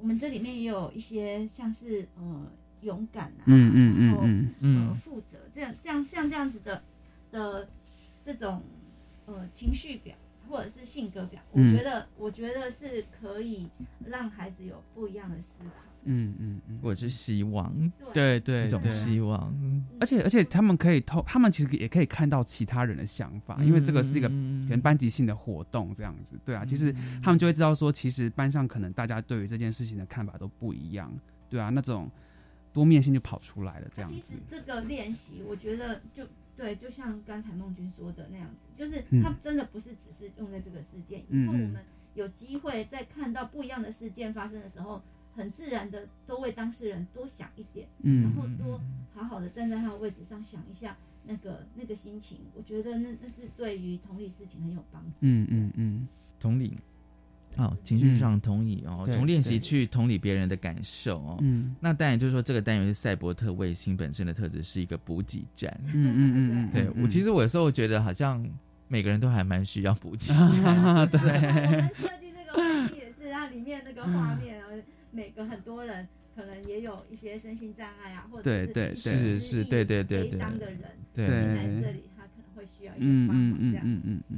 [0.00, 2.46] 我们这里面也有一些像是呃
[2.82, 6.82] 勇敢啊，嗯嗯嗯嗯，呃负责这样这样像这样子的
[7.30, 7.68] 的
[8.24, 8.62] 这种
[9.26, 10.14] 呃情绪表
[10.48, 13.68] 或者是性格表，我觉得我觉得是可以
[14.04, 15.70] 让孩子有不一样的思考。
[16.06, 17.74] 嗯嗯嗯，或者是希望，
[18.12, 19.50] 对对，一种希望。
[19.98, 24.34] 而且而且，他们可以透，他们其实也可以看到其他人的想法，因为这个是一个可
[24.68, 26.38] 能班级性的活动，这样子。
[26.44, 31.10] 对啊，其实他们就会知道说，其实班上可能大家对于这件事情的看法都不一样。
[31.48, 32.10] 对啊，那种
[32.70, 34.20] 多面性就跑出来了，这样子。
[34.20, 36.22] 其实这个练习，我觉得就
[36.56, 41.76] 对，就像刚才孟君说的那样子，就是他真的不是只是用在这个事件，以后我们
[42.14, 45.02] 有机会在看到不一样的事件发生的时候。
[45.36, 48.80] 很自然的，都为当事人多想一点，嗯，然后多
[49.12, 55.10] 好好的站在他的位置上想一下那个那个心情，我觉得那那是对于同理事情很有帮助。
[55.22, 56.78] 嗯嗯嗯，同理，
[57.56, 61.38] 哦，情绪上同理哦，从练习去同理别人的感受哦。
[61.40, 65.72] 嗯，那当然就是说，这个单元是赛博特卫星本身的特质是一个补给站。
[65.84, 68.44] 嗯嗯嗯嗯，对我其实我有时候觉得好像
[68.88, 70.32] 每个人都还蛮需要补给。
[71.10, 71.20] 对，
[71.98, 74.62] 设计那个也是，它里面那个画面。
[75.16, 80.80] 每个很多人可能也有一些身心障碍啊，或者是是是，对对对悲伤的人
[81.14, 84.00] 对来这里，他可能会需要一些帮忙这样子。
[84.28, 84.36] 那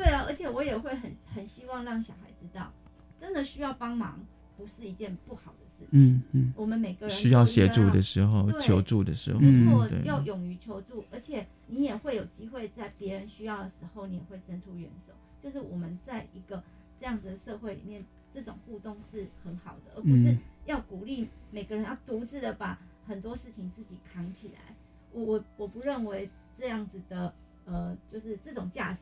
[0.00, 2.72] 对啊，而且我也会很很希望让小孩知道，
[3.20, 4.18] 真的需要帮忙
[4.56, 6.14] 不是一件不好的事情。
[6.14, 15.12] 嗯嗯，我们每个人需要协助的时候，求助的时候，没错，要勇于求助，而且你也会有机会在别人需要的时候，你也会伸出援手。
[15.42, 16.62] 就是我们在一个
[16.98, 18.02] 这样子的社会里面。
[18.32, 24.72] 这种互动是很好的，而不是要鼓励每个人要独自的把很多事情自己扛起来。
[25.10, 27.34] 我我我不认为这样子的，
[27.64, 29.00] 呃，就是这种价值。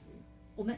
[0.59, 0.77] 我们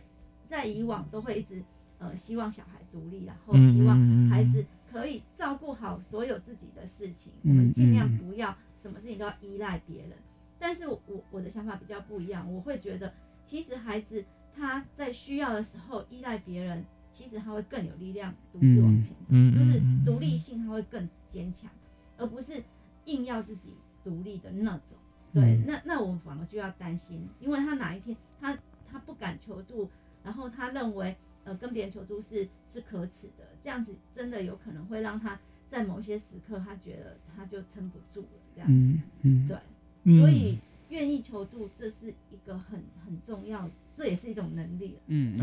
[0.49, 1.65] 在以往都会一直
[1.99, 7.33] 呃希望小孩独立，然后希望孩子可以照顾好所有自己的事情。
[7.43, 10.13] 我们尽量不要什么事情都要依赖别人。
[10.59, 13.13] 但是我我的想法比较不一样，我会觉得
[13.47, 14.23] 其实孩子
[14.55, 16.85] 他在需要的时候依赖别人。
[17.13, 21.69] 其实他会更有力量，独自往前走，就是独立性他会更坚强，
[22.17, 22.63] 而不是
[23.07, 24.97] 硬要自己独立的那种。
[25.33, 28.57] 对，那那我们反而就要担心，因为他哪一天他
[28.91, 29.89] 他不敢求助，
[30.25, 35.39] 然后他认为呃跟别人求助是是可耻的，这样子真的有可能会让他
[35.71, 39.01] 在某些时刻他觉得他就撑不住了，这样子。
[39.23, 43.71] 嗯，对，所以愿意求助这是一个很很重要。
[43.97, 45.37] 这也是一种能力，嗯，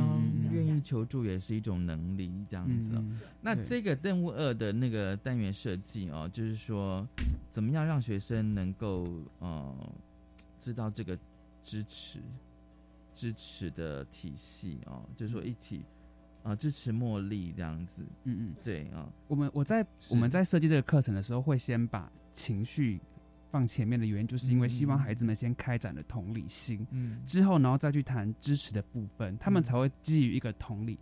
[0.52, 2.92] 愿意求助也是一种能力，这样子。
[3.40, 7.08] 那这个任务二的那个单元设计哦，就是说，
[7.52, 9.08] 怎么样让学生能够
[9.38, 9.94] 呃
[10.58, 11.16] 知道这个
[11.62, 12.20] 支持
[13.18, 15.84] 支持的体系哦，就是说一起
[16.44, 23.02] 啊支持茉莉这样子，嗯嗯，对啊，我们我在我们在设计这个课程的时候，会先把情绪。
[23.50, 31.00] 放前面的原因，就是因为希望孩子们先开展了同理心，嗯，之后然后再去谈支持的部分，他们才会基于一个同理，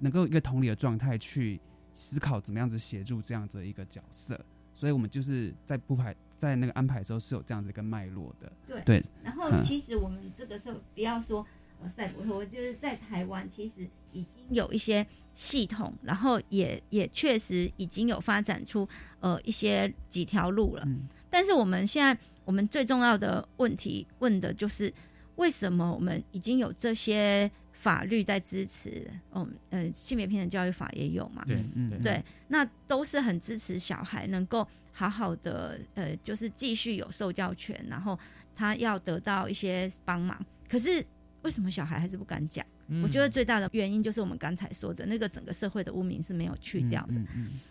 [0.00, 1.60] 能够一个同理的状态去
[1.94, 4.44] 思考怎么样子协助这样子一个角色。
[4.74, 6.12] 所以我们就是在不排
[6.42, 8.52] 在那个安排的时候是有这样子一个脉络的。
[8.66, 9.04] 对对。
[9.22, 11.46] 然后其实我们这个时候不要说
[11.80, 18.88] 呃赛博特，就是在台湾其实已经有一些系统，然后也也确实已经有发展出
[19.20, 20.84] 呃一些几条路了。
[21.30, 24.92] 但是我们现在，我们最重要的问题问的就是，
[25.36, 29.08] 为什么我们已经有这些法律在支持？
[29.32, 31.44] 嗯嗯，性别平等教育法也有嘛？
[31.46, 38.18] 对，嗯对，那都是很支持小孩能够好好的，呃，就是继续有受教权，然后
[38.54, 40.38] 他要得到一些帮忙。
[40.68, 41.04] 可是
[41.42, 42.64] 为什么小孩还是不敢讲？
[43.02, 47.14] 我觉得最大的原因就是我们刚才说的那个整个社会的污名是没有去掉的。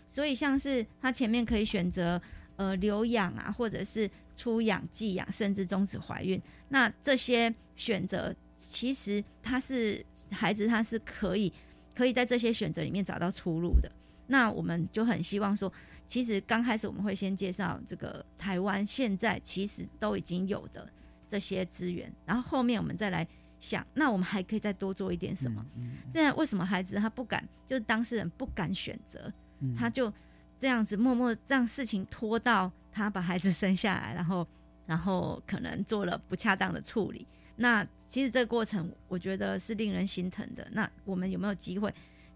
[0.08, 2.20] 所以像是他前面可以选择
[2.56, 11.52] 呃留养啊，或者是出养、寄养，甚至终止怀孕，那这些选择其实他是孩子，他是可以
[11.94, 13.92] 可以在这些选择里面找到出路的。
[14.26, 15.72] 那我们就很希望说，
[16.12, 20.86] 其实刚开始我们会先介绍这个台湾现在其实都已经有的
[21.26, 23.26] 这些资源，然后后面我们再来。
[23.58, 25.64] 想，那我们还可以再多做一点什么？
[26.12, 29.32] 现在为什么孩子他不敢，就是当事人不敢选择，
[29.78, 30.12] 他就
[30.58, 34.44] 这样子默默让事情拖到他把孩子生下来，然后，
[34.84, 37.24] 然后可能做了不恰当的处理。
[37.54, 40.66] 那其实这个过程，我觉得是令人心疼的。
[40.72, 41.94] 那我们有没有机会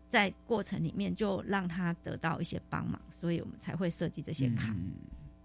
[0.09, 3.01] 在过程里面就让他得到一些帮忙？
[3.11, 4.75] 所以我们才会设计这些卡。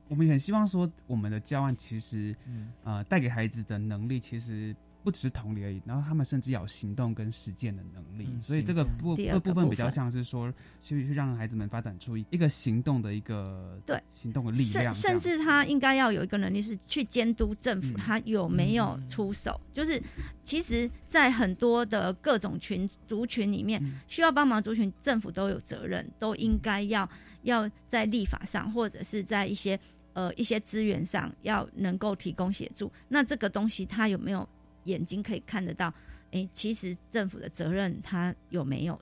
[0.07, 2.35] 我们很希望说，我们的教案其实，
[2.83, 4.75] 呃，带给孩子的能力其实。
[5.03, 19.59] 不只是同理而已，然后他们甚至有行动跟实践的能力，所以这个部这部分比较像是说，去去让孩子们发展出一个行动的一个对行动的力量，甚至他应该要有一个能力是去监督政府他有没有出手。
[19.73, 20.01] 就是
[20.43, 27.09] 其实，在很多的各种群族群里面，需要帮忙族群，政府都有责任，都应该要
[27.43, 29.79] 要在立法上或者是在一些
[30.13, 32.91] 呃一些资源上要能够提供协助。
[33.07, 34.47] 那这个东西他有没有？
[34.85, 35.93] 眼睛可以看得到，
[36.31, 38.99] 哎，其实政府的责任他有没有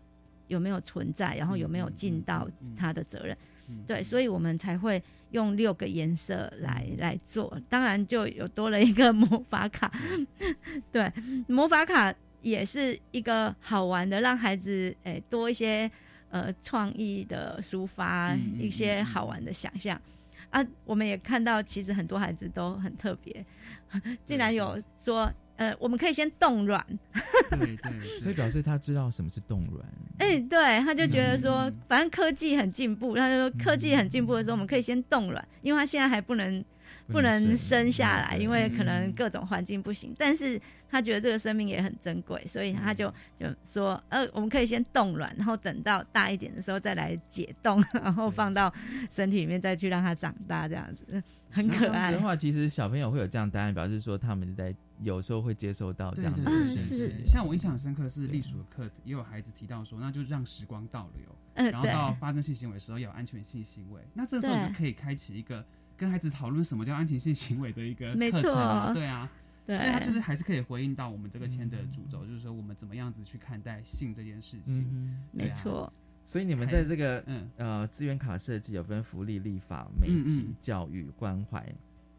[0.47, 3.38] 有没有存在，然后有没有尽到他的责任？
[3.86, 7.55] 对，所以我们才会用六个颜色来来做。
[7.69, 9.91] 当然就有多了一个魔法卡，
[10.91, 11.11] 对，
[11.47, 12.11] 魔法卡
[12.41, 15.89] 也是一个好玩的，让孩子哎多一些
[16.30, 20.01] 呃创意的抒发，一些好玩的想象
[20.49, 20.65] 啊。
[20.84, 23.45] 我们也看到，其实很多孩子都很特别，
[24.25, 25.32] 竟然有说。
[25.60, 26.82] 呃，我们可以先冻卵，
[27.51, 29.86] 对对，所以表示他知道什么是冻卵。
[30.20, 36.64] 哎，对，他就觉得说，反正科技很进步，他就说科技很进步的时候，我们可以先冻卵，因为他现在还不能
[37.07, 40.16] 不能生下来，因为可能各种环境不行。
[40.18, 40.57] 但是
[40.89, 48.74] 他觉得这个生命也很珍贵，所以他就就说，呃，我们可以先冻卵，然后等到大一点的时候再来解冻， 然后放到
[49.12, 52.14] 身体里面再去让它长大，这样子很可爱。
[52.14, 54.74] 的话，其实小朋友会有这样答案，表示说他们是在。
[55.01, 69.29] 有时候会接受到这样的讯息，像我印象深刻是隶属的课，也有孩子提到说，那就让时光倒流，然后到发生性行为的时候有安全性行为，那这时候就可以开启一个跟孩子讨论什么叫安全性行为的一个课程，对啊，
[69.65, 75.91] 所以他就是还是可以回应到我们这个签的主轴，就是说我们怎么样子去看待性这件事情，没错。
[76.25, 77.49] 所以你们在这个嗯。
[77.57, 81.65] 呃资源卡设计有分福利、立法、美籍、教育、关怀。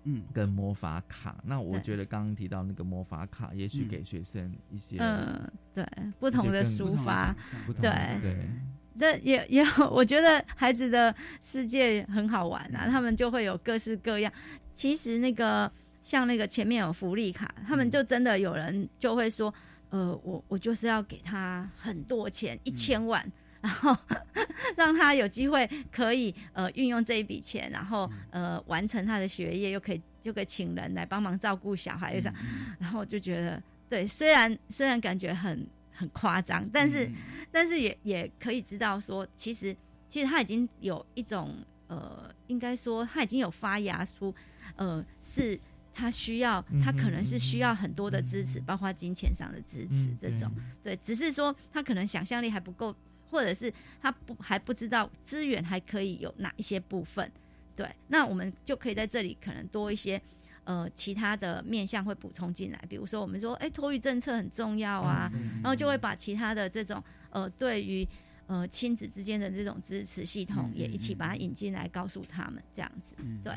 [0.05, 5.87] 嗯，跟魔法卡，那我觉得刚刚提到那个魔法卡，也许给学生一些嗯，对，
[6.19, 7.37] 不同的抒发，
[7.81, 8.49] 对对，
[8.99, 14.33] 这也也， 我觉得孩子的世界很好玩啊，他们就会有各式各样。
[14.73, 15.71] 其实那个
[16.03, 19.53] 像那个前面有福利卡，他们就真的有人就会说，
[19.91, 23.31] 呃，我我就是要给他很多钱，一千万。
[23.61, 23.97] 然后
[24.75, 32.35] 让他有机会可以呃运用这一笔钱，然后呃完成他的学业，又可以就可以请人来帮忙照顾小孩，又这样，
[32.79, 37.11] 然后我就觉得对，虽然虽然感觉很很夸张，但是
[37.53, 39.77] 但是也也可以知道说，其实
[40.09, 41.55] 其实他已经有一种
[41.89, 44.35] 呃，应该说他已经有发芽出，
[44.77, 45.61] 呃，是
[45.93, 50.51] 他需要，他可能是需要很多的支持，包括金钱上的支持这种，
[50.83, 52.97] 对，只是说他可能想象力还不够。
[53.31, 53.73] 或者是
[54.03, 57.31] 他不还不知道资源还可以有哪一些部分，
[57.77, 60.21] 对，那我们就可以在这里可能多一些
[60.65, 65.31] 呃其他的面向会补充进来，比如说我们说哎托育政策很重要啊，
[65.63, 68.07] 然后就会把其他的这种呃对于
[68.47, 73.15] 呃亲子之间的这种支持系统也一起把它引进来，告诉他们这样子，
[73.45, 73.55] 对。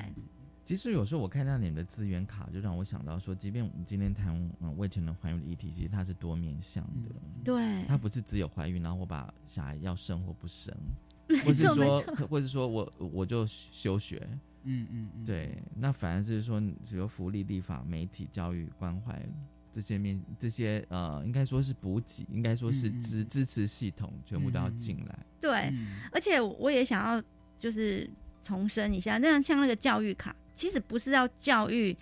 [0.64, 7.10] 其实有时候我看到你们的资源卡，就让我想到说，即便我们今天谈嗯未成年怀孕的议题，其实它是多面向的。
[7.44, 10.74] 对，它不是只有怀孕，然后我把小孩要生或不生，
[11.46, 12.00] 或是说，
[12.30, 14.26] 或是说我我就休学。
[14.64, 15.26] 嗯嗯嗯。
[15.26, 19.22] 对，那反而是说，比如福利、立法、媒体、教育、关怀
[19.70, 25.20] 这些面，这些呃，应该说是补给，应该说是支支持系统，全部都要进来。
[25.42, 25.74] 对，
[26.14, 27.22] 而且我也想要
[27.60, 28.10] 就是
[28.42, 30.34] 重申一下，那样像那个教育卡。
[30.56, 31.96] 其实不是要教育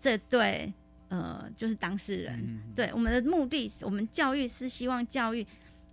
[0.00, 0.72] 这对
[1.08, 2.60] 呃，就是当事人。
[2.74, 5.46] 对我们的目的，我们教育是希望教育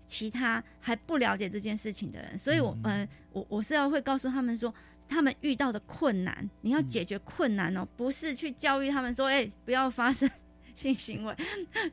[0.08, 2.38] 其他还不了解这件事情的人。
[2.38, 4.74] 所以，我嗯，我我是要会告诉他们说，
[5.08, 10.30] 他们遇到的困难，你要解决困难哦，不是去教育他们说，哎，不要发生
[10.74, 11.36] 性行为，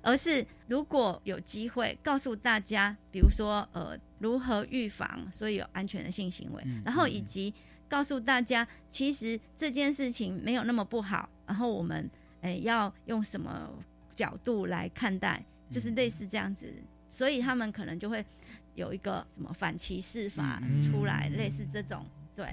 [0.00, 7.52] 而是如果有机会告诉大家，比如说呃如何预防，所以有安全的性行为，然后以及
[7.88, 12.08] 告诉大家，其实这件事情没有那么不好，然后我们
[12.42, 13.70] 诶要用什么
[14.14, 16.72] 角度来看待，就是类似这样子，
[17.08, 18.24] 所以他们可能就会
[18.74, 22.04] 有一个什么反歧视法出来，类似这种，
[22.36, 22.46] 对，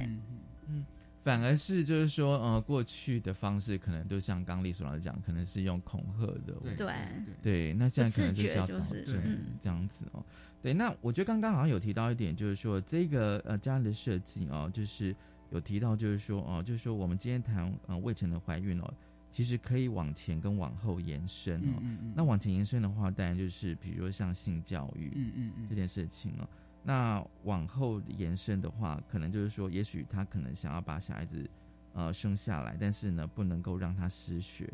[0.68, 0.86] 嗯。
[1.26, 6.94] 反而是就是说，呃，过去的方式可能都像刚丽所老师讲，可能是用恐吓的，对。
[7.42, 10.24] 对，那现在可能就是要保证这样子哦。
[10.66, 15.16] 对，那我觉得刚刚好像有提到一点，就是说这个呃家人的设计哦，就是
[15.52, 18.94] 有提到就是说哦，就是说我们今天谈呃未成的怀孕哦，
[19.30, 21.84] 其实可以往前跟往后延伸哦。
[22.16, 26.50] 那往前延伸的话，当然就是比如说像性教育，嗯嗯嗯，这件事情哦。
[26.82, 31.48] 那往后延伸的话，可能就是说，也许他可能想要把小孩子，
[31.94, 34.68] 呃，生下来，但是呢，不能够让他失学。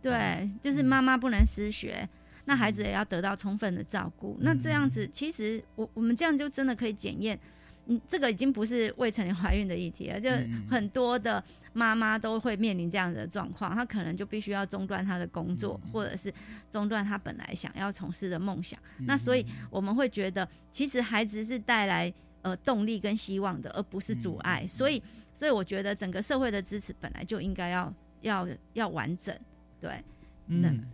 [0.00, 2.08] 对，就是妈妈不能失学，
[2.44, 4.36] 那孩子也要得到充分的照顾。
[4.40, 7.38] 那这样子，其实我我们这样就真的可以检验。
[7.86, 10.30] 嗯，这个已经不是未成年怀孕的议题了，就
[10.70, 16.32] 很多的妈妈都会面临这样的状况，她可能就必须要中断她的工作，或者是
[16.70, 18.78] 中断她本来想要从事的梦想。
[19.06, 22.12] 那所以我们会觉得，其实孩子是带来
[22.42, 24.64] 呃动力跟希望的，而不是阻碍。
[24.66, 25.02] 所以，
[25.34, 29.34] 所以我觉得整个社会的支持本来就应该要要要完整，
[29.80, 30.04] 对，
[30.48, 30.84] 嗯。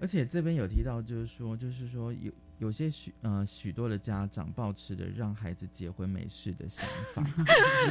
[0.00, 2.32] 而且这边有提到，就是说，就是说有。
[2.60, 7.26] 有些许呃许多的家长抱持着让孩子结婚没事的想法，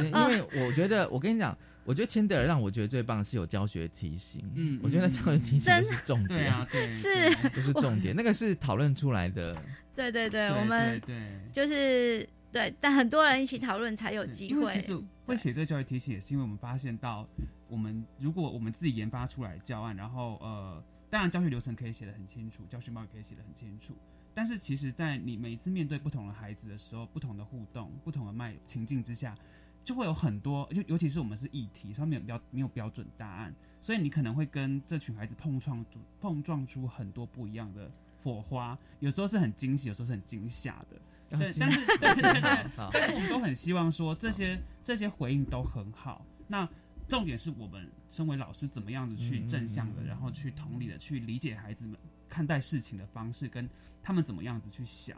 [0.00, 8.14] 因为我觉得我跟你讲，我觉得千德尔让我觉得最棒是有教学提醒，嗯，我觉得教学题型是重点啊，对，是不是重点？
[8.14, 9.52] 那个是讨论出来的，
[9.96, 11.20] 对对对，我们对
[11.52, 14.72] 就是对，但很多人一起讨论才有机会。
[14.72, 14.96] 其实
[15.26, 17.28] 会写这个教学提醒，也是因为我们发现到，
[17.66, 20.80] 我们如果我们自己研发出来教案，然后呃，
[21.10, 23.94] 当然教学流程可以写得很清楚，教学报也可以写得很清楚。
[24.32, 29.36] 但是其实，在你每一次面对不同的孩子的时候，不同的互动、不同的脉情境之下，
[29.84, 37.90] 就会有很多，就尤其是我们是议题上面有标没有标准答案，所以你可能会跟这群孩子碰撞出碰撞出很多不一样的
[38.22, 41.38] 火花，有时候是很惊喜，有时候是很惊吓的。
[41.38, 46.24] 对，但是对对对， 但是我们都很希望说这些这些回应都很好。
[46.46, 46.68] 那
[47.10, 51.98] 重点是我们身为老师，怎么样子去正向的，然后去同理的去理解孩子们。
[52.30, 53.68] 看待事情的方式跟
[54.00, 55.16] 他们怎么样子去想，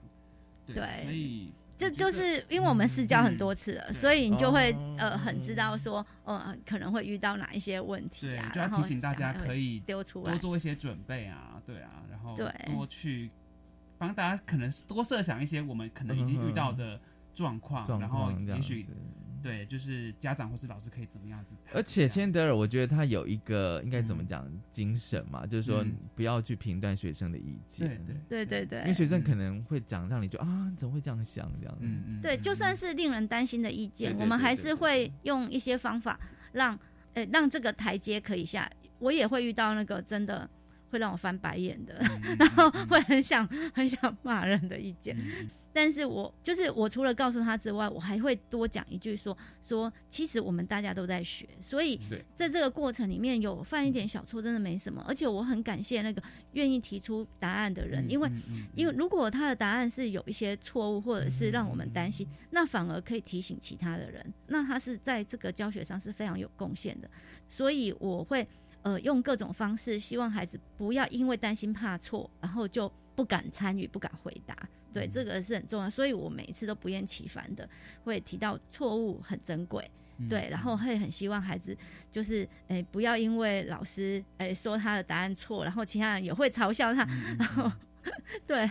[0.65, 10.31] 对，所以这就是因为我们试教很多次了，所以你就会呃很知道说，呃可能会遇到哪一些问题啊，就要提醒大家可以丢出来。
[10.33, 12.35] 多做一些准备啊，对啊，然后
[12.65, 13.31] 多去
[13.99, 16.99] 帮大家可能多设想一些我们可能已经遇到的
[17.35, 18.87] 状况，然后也许。
[19.43, 21.55] 对，就是家长或是老师可以怎么样子？
[21.73, 25.85] 而且千德尔，我觉得他有一个应该怎么讲精神嘛，就是说
[26.15, 27.89] 不要去评断学生的意见。
[27.89, 27.97] 对
[28.29, 31.77] 对对对对，因为学生可能会讲，让你就啊，怎么会这样想这样？
[31.81, 32.21] 嗯嗯。
[32.23, 36.19] 对，就算是令人担心的意见，我们还是会用一些方法
[36.53, 36.79] 让
[37.15, 38.71] 呃让这个台阶可以下。
[38.99, 40.49] 我也会遇到那个真的。
[40.93, 41.99] 会让我翻白眼的，
[42.39, 45.17] 然后会很想很想骂人的意见，
[45.73, 51.99] 但是我就是我除了告诉他之外，我还会多讲一句说说，其实我们大家都在学，所以
[52.37, 55.03] 在这个过程里面有犯一点小错，真的没什么。
[55.09, 56.23] 而且我很感谢那个
[56.53, 58.31] 愿意提出答案的人，因为
[58.77, 67.09] 因为如果他的答案是有一些错误，或者是让我们担心，那反而可以提醒其他的人，那他是在这个教学上是非常有贡献的，
[67.49, 68.47] 所以我会。
[68.83, 74.57] 呃，用各种方式，希望孩子不要因为担心怕错，然后就不敢参与、不敢回答。
[74.93, 75.89] 对，这个是很重要。
[75.89, 77.69] 所以我每一次都不厌其烦的
[78.05, 79.91] 会提到错误很珍贵，
[80.29, 81.77] 对，然后会很希望孩子
[82.11, 87.05] 就是，诶，不要因为老师诶说他的答案错，然后其他人也会嘲笑他，
[87.39, 87.71] 然后。
[88.47, 88.71] 对，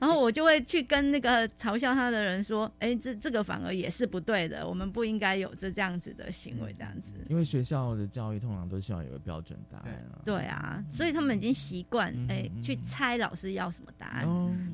[0.00, 10.22] 然后我就会去跟那个嘲笑他的人说：“哎，这这个反而也是不对的，我们不应该有这这样子的行为，这样子。”因为学校的教育通常都希望有个标准答案啊。
[10.24, 14.26] 对啊，所以他们已经习惯哎去猜老师要什么答案。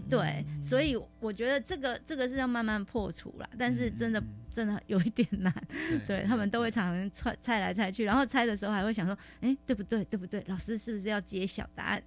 [0.09, 4.23] 对，所以我觉得这个这个是要慢慢破除了，但是真的。
[4.57, 5.53] 真的有一点难，
[6.07, 10.03] 对他们都会常常猜猜来猜去，然后猜的时候还会想说，哎，对不对？
[10.07, 10.43] 对不对？
[10.47, 12.03] 老师是不是要揭晓答案？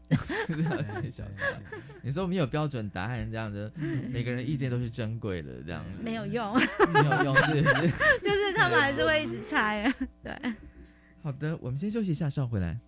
[0.47, 1.61] 是不是要揭晓答案？
[2.01, 3.71] 你说没有标准答案这样子，
[4.09, 6.59] 每个人意见都是珍贵的，这样没有用，
[6.91, 7.87] 没有用，是不是？
[8.25, 9.93] 就是他们还是会一直猜，
[10.23, 10.33] 对。
[11.21, 12.79] 好的，我们先休息一下，稍回来。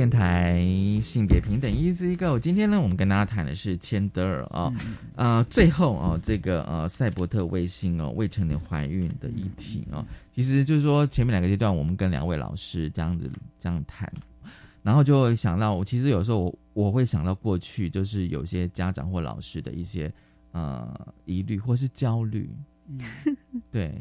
[0.00, 0.58] 电台
[1.02, 2.38] 性别平等，Easy Go。
[2.38, 4.72] 今天呢，我们跟大家谈的是千德尔啊，
[5.14, 14.10] 呃，最后啊，这个呃，赛博特卫星哦，未成年怀孕的议题哦，其实就是说前面两个阶段，我们跟两位老师这样子这样谈，
[14.82, 20.10] 然后就会想到，我其实有时候我我会想到过去，就是有些家长或老师的一些
[20.52, 22.48] 呃疑虑或是焦虑，
[23.70, 23.94] 对，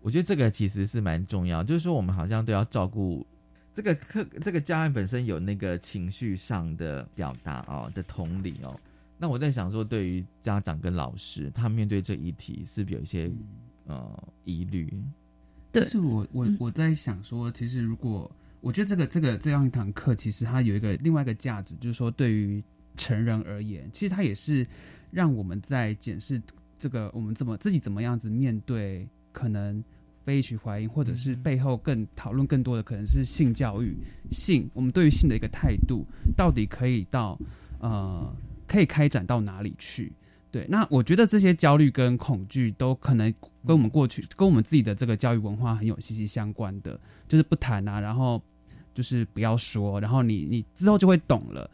[0.00, 3.24] 我觉得这个其实是蛮重要，就是说我们好像都要照顾。
[3.72, 8.78] 这个课，这个教案本身有那个情绪上的表达哦的同理哦。
[9.16, 13.30] 那我在想说，对于家长跟老师，他面对这一题，是不是有一些
[13.86, 14.92] 呃疑虑？
[15.70, 22.62] 对，是我我我在想说，其实如果我觉得这个这个这样一堂课，其实它有一个另外一个价值，就是说对于
[22.96, 24.66] 成人而言，其实它也是
[25.10, 26.42] 让我们在检视
[26.78, 29.82] 这个我们怎么自己怎么样子面对可能。
[30.24, 33.96] 非取怀孕，或者是背后更讨论更多的可能是性教育、
[34.30, 36.06] 性，我们对于性的一个态度，
[36.36, 37.38] 到底可以到
[37.78, 38.34] 呃，
[38.66, 40.12] 可以开展到哪里去？
[40.50, 43.32] 对，那我觉得这些焦虑跟恐惧都可能
[43.66, 48.42] 跟我们过去、跟我们自己的这个教育文化很有息息相关的，就是不谈啊，然后
[48.94, 51.70] 就是不要说，然后你你之后就会懂了。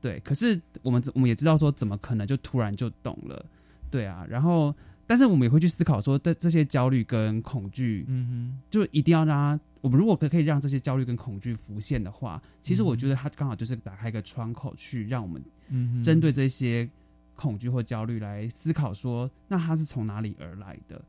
[0.00, 3.44] 对，可是我们我们也知道说，怎么可能就突然就懂了？
[3.90, 4.74] 对啊，然后。
[5.08, 16.86] 但是我们也会去思考说，这这些焦虑跟恐惧，嗯哼，就一定要让他，我们如果可可以让这些焦虑跟恐惧浮现的话，其实我觉得它刚好就是打开一个窗口，去让我们，嗯，针对这些
[17.34, 21.02] 恐惧或焦虑来思考说，那它是从哪里而来的？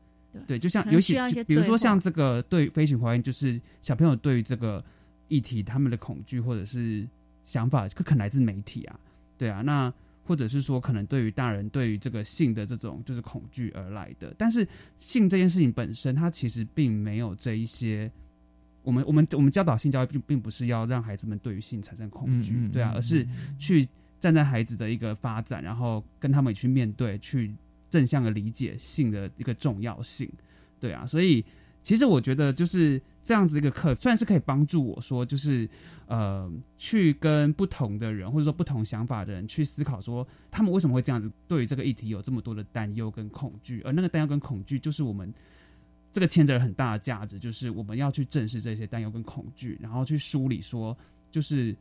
[0.46, 4.82] 对，就像尤其比如说像这个对飞行怀孕，就是小朋友对于这个
[5.28, 7.06] 议题他们的恐惧或者是
[7.44, 8.98] 想法，可可能来自媒体啊，
[9.36, 9.92] 对啊，那。
[10.30, 14.64] 或者是说，可能对于大人对于这个性的这种就是恐惧而来的，但是
[15.00, 18.08] 性这件事情本身，它其实并没有这一些。
[18.84, 23.26] 我们我们我们教导性教育并并不是要让孩子们对于性产生恐惧，对啊，而是
[23.58, 23.88] 去
[24.20, 27.52] 站在孩子的一个发展，然后跟他们去面对，去
[27.90, 30.30] 正向的理解性的一个重要性，
[30.78, 31.44] 对啊，所以
[31.82, 35.68] 其实我觉得就是这样子一个课，虽然是可以帮助我说就是。
[36.10, 45.32] 呃，去跟不同的人，或者说不同想法的人去思考，说他们为什么会这样子，对于这个议题有这么多的担忧跟恐惧，而那个担忧跟恐惧，就是我们
[46.12, 50.98] 这个牵着很大的价值，就是我们要去正视这些担忧跟恐惧，然后去梳理说，
[51.30, 51.76] 就是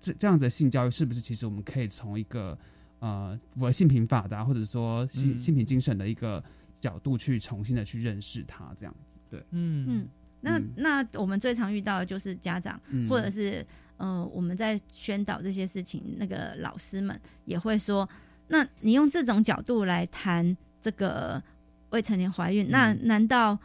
[0.00, 2.58] 这这样子的性教育是不是其实我们可以从一个
[3.00, 6.42] 呃符合性平法的，或者说性性平精神的一个
[6.80, 10.08] 角度去重新的去认识它，这样子，对，嗯嗯。
[10.42, 13.66] 那那我们最常遇到的就是家长，或者是
[13.96, 18.08] 呃我们在宣导这些事情，那个老师们也会说，
[18.48, 21.42] 那你用这种角度来谈这个
[21.90, 23.58] 未成年怀孕，那难道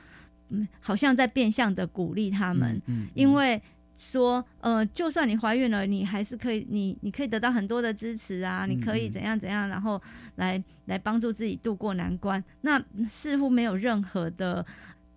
[0.50, 2.82] 嗯好像在变相的鼓励他们？
[2.88, 3.62] 嗯，因为
[3.96, 10.02] 说呃就算你怀孕了，你还是可以，你你可以得到很多的支持啊，你可以怎样怎样，然后
[10.38, 14.66] 来来帮助自己度过难关，那似乎没有任何的。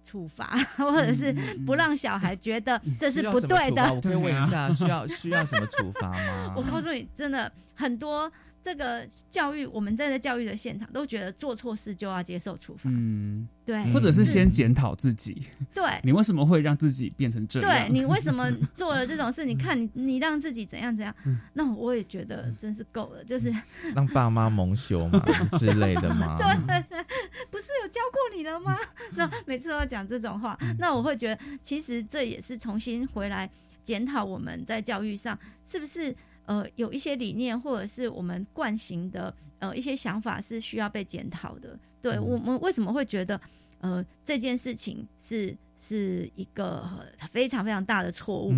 [0.04, 0.46] 处罚，
[0.76, 1.32] 或者是
[1.66, 3.92] 不让小孩觉得这是不对的。
[3.92, 6.54] 我可以问一下，需要需要什么处罚吗？
[6.56, 8.30] 我告诉你，真的很多。
[8.64, 12.88] 这个教育，我们在教育的现场都觉得做错事就要接受处罚。
[12.88, 15.46] 嗯，对，或者是先检讨自己。
[15.74, 17.70] 对， 你为什么会让自己变成这样？
[17.70, 19.44] 对你为什么做了这种事？
[19.44, 21.14] 你看你，你让自己怎样怎样？
[21.52, 23.54] 那我也觉得真是够了，就是
[23.94, 25.22] 让爸妈蒙羞嘛
[25.58, 26.38] 之类的嘛？
[26.66, 26.80] 对，
[27.50, 28.74] 不是有教过你了吗？
[29.14, 33.50] 那每次都要讲这种话，那我会觉得其实这也是重新回来
[33.84, 36.16] 检讨我们在教育上是不是。
[36.46, 41.78] 呃，有一些理念或者是我们惯行的呃一些想法是需要被检讨的。
[42.02, 43.40] 对我们为什么会觉得
[43.78, 46.86] 呃这件事情是是一个
[47.32, 48.52] 非常非常大的错误？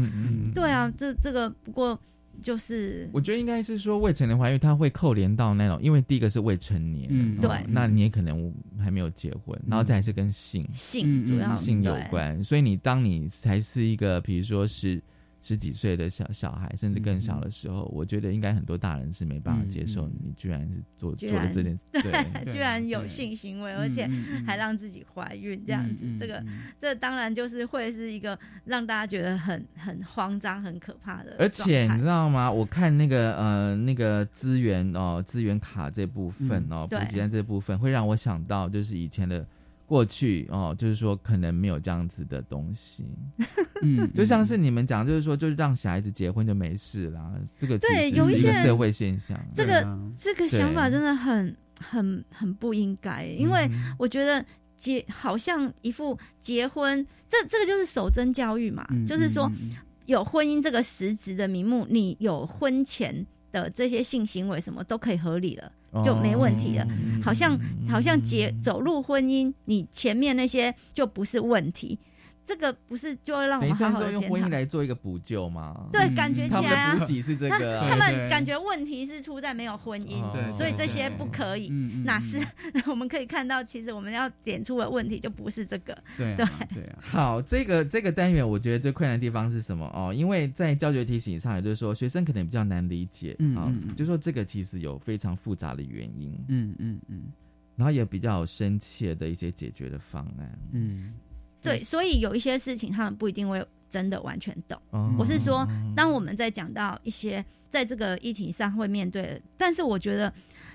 [0.53, 1.97] 对啊，这这个不过
[2.43, 15.01] 就是我觉得应该是说未成年怀孕，它会扣连到那种，因为第一个是未成年，嗯，对，那你也可能还没有结婚，然后再是跟性性主要性有关，所以你当你才是一个，比如说是。
[15.47, 24.11] 十几岁的小小孩，甚至更小的时候，我觉得应该很多大人是没办法接受你居然是做做了这件， 对，居然有性行为，而且
[24.44, 26.44] 还让自己怀孕这样子，这个
[26.80, 31.36] 这当然就是会是一个让大家觉得很很慌张、很可怕的。
[31.38, 32.51] 而且你知道吗？
[32.51, 39.47] 我看那个呃那个资源哦资源卡这部分哦补给站这部分，会让我想到就是以前的。
[39.87, 43.05] 过去哦，就是说可能没有这样子的东西，
[43.82, 47.32] 嗯，就像是你们讲，就是说，就是让小孩子结婚就没事啦。
[47.57, 49.87] 这个对有一些社会现象，这个
[50.18, 54.45] 这个想法真的很很很不应该，因为我觉得
[54.78, 59.51] 结好像一副结婚，这这个就是守贞教育嘛，就是说
[60.07, 65.72] 有婚姻这个实质的名目，你有婚前的这些性行为什么都可以合理了，
[66.05, 66.86] 就没问题了。
[67.22, 71.99] 好像好像结走入婚姻，你前面那些就不是问题。
[72.47, 75.88] 这个不是就让我们好好说用婚姻来做一个补救吗？
[75.92, 80.22] 对，感觉起来啊，补给是这个，他们感觉问题是出在没有婚姻，
[80.53, 81.68] 所以这些不可以。
[82.05, 82.40] 哪是
[82.86, 85.97] 我们可以看到，其 实我们要点出的问题就不是这个。
[86.16, 86.99] 对对对啊。
[87.01, 90.14] 好，这个这个单元我觉得最困难的地方是什么哦？
[90.14, 96.38] 因为在教学提醒上，也就是说学生可能比较难理解啊，就说这个其实有非常复杂的原因。
[96.47, 97.24] 嗯嗯嗯，
[97.74, 100.59] 然后也比较深切的一些解决的方案。
[100.72, 101.12] 嗯。
[101.67, 104.81] 对，所以有一些事情他们不一定会真的完全懂。
[105.19, 110.33] 我是说，当我们在讲到一些在这个议题上会面对，但是我觉得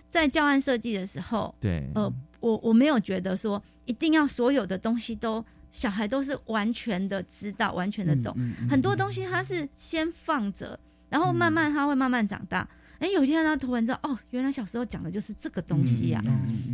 [0.09, 8.35] 在教案设计的时候，对，呃，我我没有觉得说一定要所有的东西都小孩都是完全的知道、完全的懂。
[8.69, 10.79] 很多东西他是先放着，
[11.09, 12.67] 然后慢慢他会慢慢长大。
[13.01, 16.23] 哎，有一天他突然知道，哦，原来小时候讲的就是这个东西啊，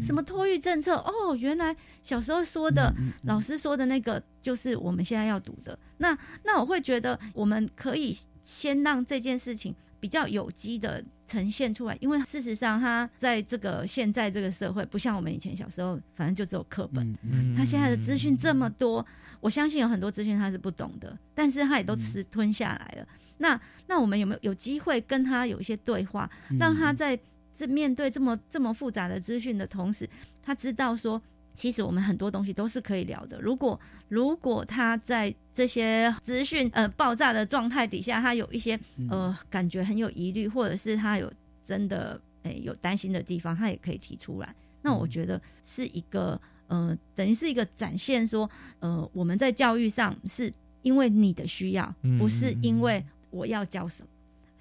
[0.03, 0.95] 什么托育政策？
[0.97, 1.73] 哦，原来
[2.03, 5.80] 小时候说的，老师说的那个就是我们现在要读的。
[5.99, 8.13] 那那我会觉得，我们可以
[8.43, 17.17] 先让这件事情比较有机的呈现出来，因为事实上，他在这个现在这个社会，不像我们以前小时候，反正就只有课本。
[17.55, 19.05] 他现在的资讯这么多，
[19.39, 23.07] 我相信有很多资讯他是不懂的，但是他也都吃吞下来了。
[23.38, 26.29] 那那我们有没有有机会跟他有一些对话，
[26.59, 27.17] 让他在
[27.55, 30.09] 这面对这么这么复杂的资讯的同时，
[30.41, 31.21] 他知道说，
[31.53, 33.39] 其实我们很多东西都是可以聊的。
[33.39, 33.79] 如果
[34.09, 38.79] 如果他在这些资讯呃爆炸的状态底下，他有一些
[39.09, 41.31] 呃感觉很有疑虑，或者是他有
[41.63, 44.55] 真的诶有担心的地方，他也可以提出来。
[44.81, 48.49] 那我觉得是一个呃等于是一个展现说，
[48.80, 53.03] 呃我们在教育上是因为你的需要，不是因为。
[53.30, 54.09] 我要教什么？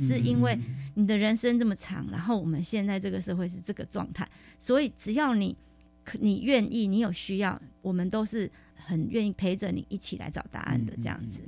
[0.07, 0.59] 是因为
[0.97, 4.29] 你的人生这么长，然后我们现在这个社会是这个状态，
[4.59, 5.57] 所以只要你
[6.19, 11.41] 你愿意，你有需要，我们都是很愿意陪着你一起来找答案的这样子。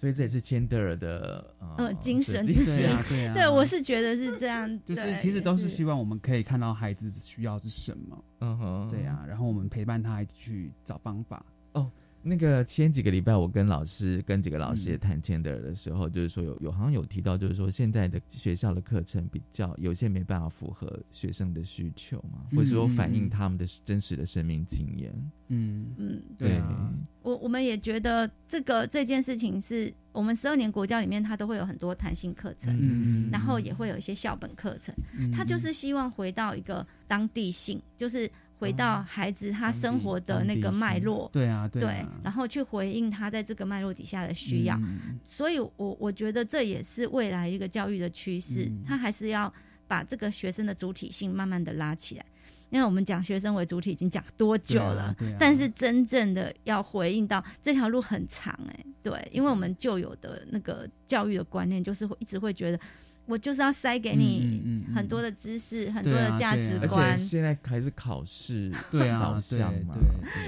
[0.00, 11.36] 所以这也是千德尔的呃精神，对啊， 对啊，对我是觉得是这样，就是其实都是希望我们可以看到孩子需要是什么，嗯哼，对啊，然后我们陪伴他去找方法。
[11.36, 11.59] 哦。
[12.22, 25.12] 那个前几个礼拜，我跟老师跟几个老师也谈千德尔的时候，就是说有有好像有提到，就是说现在的学校的课程比较有些没办法符合学生的需求嘛，或者说反映他们的真实的生命经验。
[25.48, 26.56] 嗯嗯，对。
[26.58, 26.92] 啊
[27.22, 34.94] 我我们也觉得这个这件事情是我们十二年国教里面，它都会有很多弹性课程，嗯嗯，然后也会有一些校本课程，
[35.32, 38.30] 它就是希望回到一个当地性，就是。
[38.60, 44.78] 回到孩子他生活的那个脉络，对啊，对，然后去回应他在这个脉络底下的需要，
[45.26, 49.50] 所以，我我觉得这也是未来一个教育的趋势，他还是要
[49.88, 52.26] 把这个学生的主体性慢慢的拉起来。
[52.68, 62.78] 因为我们讲学生为主体已经讲多久了，但是真正的要回应到这条路很长，哎，对，因为我们旧有的那个教育的观念就是会一直会觉得。
[63.30, 67.12] 我就是要塞给你很多的知识，很多的价值观。
[67.12, 69.94] 而且现在还是考试导向嘛，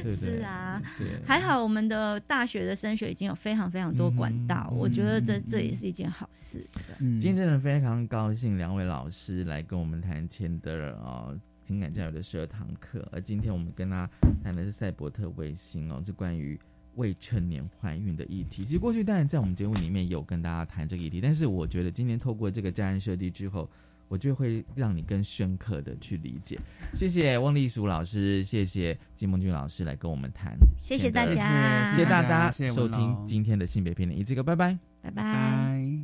[0.02, 0.82] 对对是啊。
[1.24, 6.66] 还好我们的大学的升学已经有非常非常多管道，我觉得这这也是一件好事。
[6.98, 11.32] 今天真的非常高兴，两位老师来跟我们谈钱德啊
[11.64, 14.10] 情感教育的十二堂课，而今天我们跟他
[14.42, 16.58] 谈的是赛博特卫星哦，是关于。
[16.96, 23.68] 未成年怀孕的议题，其实过去当然在我们节目里面有跟大家谈这个议题，但是我觉得今天透过这个家人设计之后，
[24.08, 26.58] 我就会让你更深刻的去理解。
[26.92, 36.02] 谢谢汪丽淑老师，谢谢金梦君老师来跟我们谈，谢谢大家，谢谢大家收听今天的性别片的一这个，拜拜，拜拜。